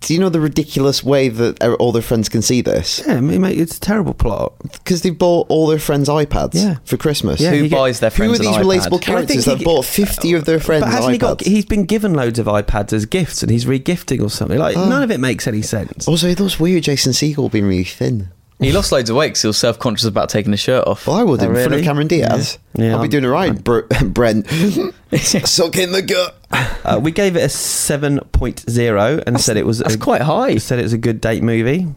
[0.01, 3.01] do you know the ridiculous way that er- all their friends can see this?
[3.05, 4.53] Yeah, I mean, mate, it's a terrible plot.
[4.71, 6.75] Because they bought all their friends' iPads Yeah.
[6.85, 7.41] for Christmas.
[7.41, 8.29] Yeah, Who you get- buys their friends'?
[8.29, 8.65] Who are these an iPad?
[8.65, 11.17] relatable Well, I characters think that he- bought 50 of their friends' But hasn't he
[11.17, 11.41] got?
[11.43, 14.59] He's been given loads of iPads as gifts, and he's re-gifting or something.
[14.59, 14.87] Like Oh.
[14.87, 16.07] none of it makes any sense.
[16.07, 18.29] also, those weird Jason Segel being really thin.
[18.59, 21.05] He lost loads of weight because he was self conscious about taking his shirt off.
[21.05, 22.57] Well, I would Oh, in front of Cameron Diaz.
[22.73, 22.85] Yeah.
[22.85, 24.47] Yeah, I'll be I'm- doing it right, Br- Brent.
[25.15, 26.35] Suck in the gut.
[26.83, 29.79] Uh, we gave it a seven point zero and said it was.
[29.79, 30.57] That's a, quite high.
[30.57, 31.87] Said it was a good date movie.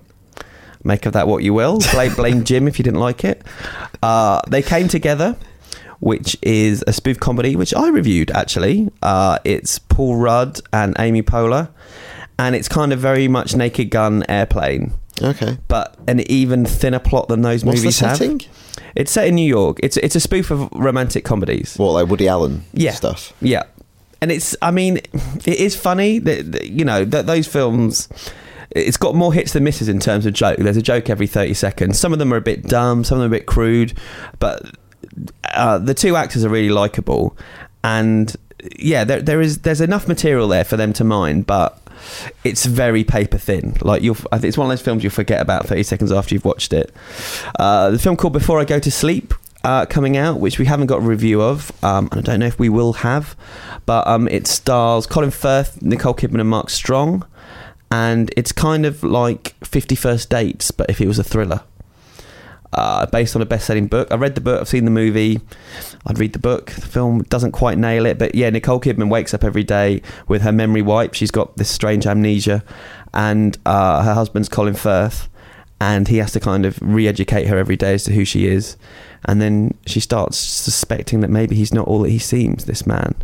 [0.84, 1.78] Make of that what you will.
[1.92, 3.42] Blame, blame Jim if you didn't like it.
[4.02, 5.36] Uh, they came together,
[6.00, 8.90] which is a spoof comedy, which I reviewed actually.
[9.02, 11.68] Uh, it's Paul Rudd and Amy Poehler,
[12.38, 14.92] and it's kind of very much Naked Gun, Airplane.
[15.22, 15.58] Okay.
[15.68, 18.16] but an even thinner plot than those What's the movies have.
[18.16, 18.40] setting?
[18.96, 19.78] It's set in New York.
[19.82, 21.76] It's it's a spoof of romantic comedies.
[21.76, 22.92] What, like Woody Allen Yeah.
[22.92, 23.32] stuff?
[23.40, 23.62] Yeah,
[24.20, 24.96] and it's I mean
[25.44, 28.08] it is funny that, that, you know that those films.
[28.72, 30.58] It's got more hits than misses in terms of joke.
[30.58, 31.98] There's a joke every 30 seconds.
[31.98, 33.94] Some of them are a bit dumb, some of them are a bit crude,
[34.38, 34.62] but
[35.52, 37.36] uh, the two actors are really likable,
[37.82, 38.36] and
[38.78, 41.79] yeah, there, there is there's enough material there for them to mine, but
[42.44, 43.76] it's very paper thin.
[43.80, 46.72] Like you'll, it's one of those films you'll forget about 30 seconds after you've watched
[46.72, 46.92] it.
[47.58, 49.34] Uh, the film called Before I Go to Sleep.
[49.62, 51.70] Uh, coming out, which we haven't got a review of.
[51.84, 53.36] Um, I don't know if we will have,
[53.84, 57.26] but um, it stars Colin Firth, Nicole Kidman, and Mark Strong,
[57.90, 61.60] and it's kind of like Fifty First Dates, but if it was a thriller
[62.72, 64.08] uh, based on a best-selling book.
[64.10, 64.60] I read the book.
[64.60, 65.40] I've seen the movie.
[66.06, 66.70] I'd read the book.
[66.70, 70.42] The film doesn't quite nail it, but yeah, Nicole Kidman wakes up every day with
[70.42, 71.16] her memory wiped.
[71.16, 72.62] She's got this strange amnesia,
[73.12, 75.28] and uh, her husband's Colin Firth,
[75.80, 78.76] and he has to kind of re-educate her every day as to who she is,
[79.24, 82.66] and then she starts suspecting that maybe he's not all that he seems.
[82.66, 83.14] This man.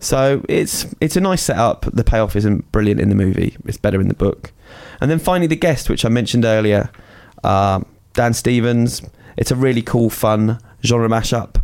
[0.00, 1.86] So it's it's a nice setup.
[1.92, 3.56] The payoff isn't brilliant in the movie.
[3.64, 4.52] It's better in the book.
[5.00, 6.90] And then finally, the guest, which I mentioned earlier.
[7.42, 9.02] Um, Dan Stevens.
[9.36, 11.56] It's a really cool, fun genre mashup.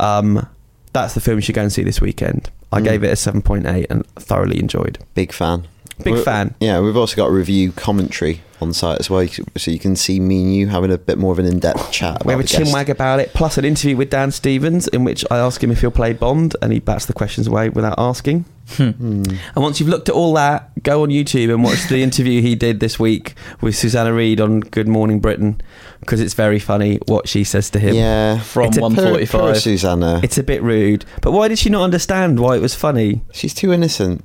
[0.00, 0.46] Um,
[0.92, 2.50] that's the film you should go and see this weekend.
[2.72, 2.84] I Mm.
[2.84, 4.98] gave it a 7.8 and thoroughly enjoyed.
[5.14, 5.64] Big fan.
[6.02, 6.54] Big We're- fan.
[6.60, 9.26] Yeah, we've also got a review commentary on site as well,
[9.56, 12.16] so you can see me and you having a bit more of an in-depth chat.
[12.16, 15.24] About We have a chinwag about it, plus an interview with Dan Stevens in which
[15.30, 18.44] I ask him if he'll play Bond, and he bats the questions away without asking.
[18.76, 19.22] Hmm.
[19.54, 22.54] And once you've looked at all that, go on YouTube and watch the interview he
[22.54, 25.60] did this week with Susanna Reid on Good Morning Britain,
[26.00, 27.94] because it's very funny what she says to him.
[27.94, 29.40] Yeah, From It's a Poor- 145.
[29.40, 30.20] poor Susanna.
[30.22, 33.22] It's a bit rude, but why did she not understand why it was funny?
[33.32, 34.24] She's too innocent.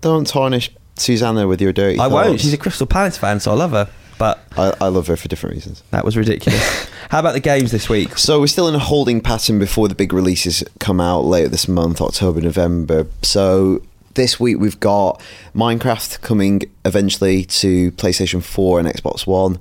[0.00, 1.98] Don't tarnish Susanna with your dirty.
[1.98, 2.40] I won't.
[2.40, 3.88] She's a Crystal Palace fan, so I love her.
[4.18, 5.82] But I, I love her for different reasons.
[5.90, 6.88] that was ridiculous.
[7.10, 8.18] How about the games this week?
[8.18, 11.68] So we're still in a holding pattern before the big releases come out later this
[11.68, 13.06] month, October, November.
[13.22, 13.82] So
[14.14, 15.22] this week we've got
[15.54, 19.58] Minecraft coming eventually to PlayStation 4 and Xbox One.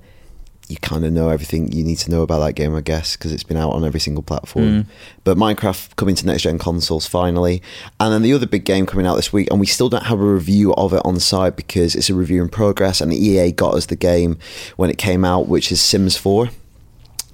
[0.68, 3.32] You kind of know everything you need to know about that game, I guess, because
[3.32, 4.88] it's been out on every single platform.
[5.24, 7.62] But Minecraft coming to next gen consoles finally.
[8.02, 10.20] And then the other big game coming out this week, and we still don't have
[10.20, 13.76] a review of it on site because it's a review in progress, and EA got
[13.76, 14.38] us the game
[14.76, 16.50] when it came out, which is Sims 4.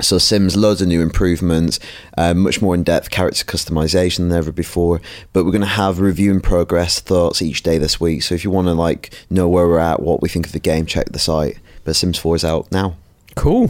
[0.02, 1.80] So Sims, loads of new improvements,
[2.18, 5.02] uh, much more in-depth character customization than ever before.
[5.32, 8.24] But we're going to have review in progress thoughts each day this week.
[8.24, 10.60] So if you want to like know where we're at, what we think of the
[10.60, 11.58] game, check the site.
[11.84, 12.96] But Sims 4 is out now.
[13.36, 13.70] Cool.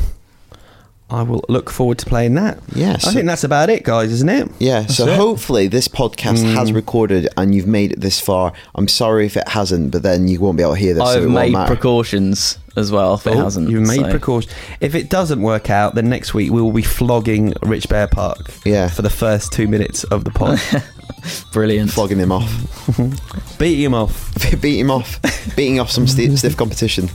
[1.10, 2.58] I will look forward to playing that.
[2.74, 4.50] Yeah, I think that's about it, guys, isn't it?
[4.58, 5.16] Yeah, so it.
[5.16, 6.76] hopefully this podcast has mm.
[6.76, 8.52] recorded and you've made it this far.
[8.74, 11.04] I'm sorry if it hasn't, but then you won't be able to hear this.
[11.04, 13.70] I've it won't made precautions as well if it Oh, hasn't.
[13.70, 14.52] You've made so- precautions.
[14.80, 18.40] If it doesn't work out, then next week we will be flogging Rich Bear Park.
[18.66, 18.88] Yeah.
[18.88, 20.60] For the first two minutes of the pod,
[21.52, 21.92] Brilliant.
[21.92, 24.34] flogging him off, beating him off.
[24.62, 25.20] beat him off,
[25.56, 27.10] beating off some stiff, stiff competition.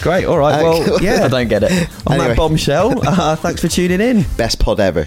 [0.00, 0.24] Great.
[0.24, 0.62] All right.
[0.62, 1.24] Well, yeah.
[1.24, 1.72] I don't get it.
[2.06, 2.28] On Anyway.
[2.28, 4.24] that bombshell, uh, thanks for tuning in.
[4.36, 5.06] Best pod ever.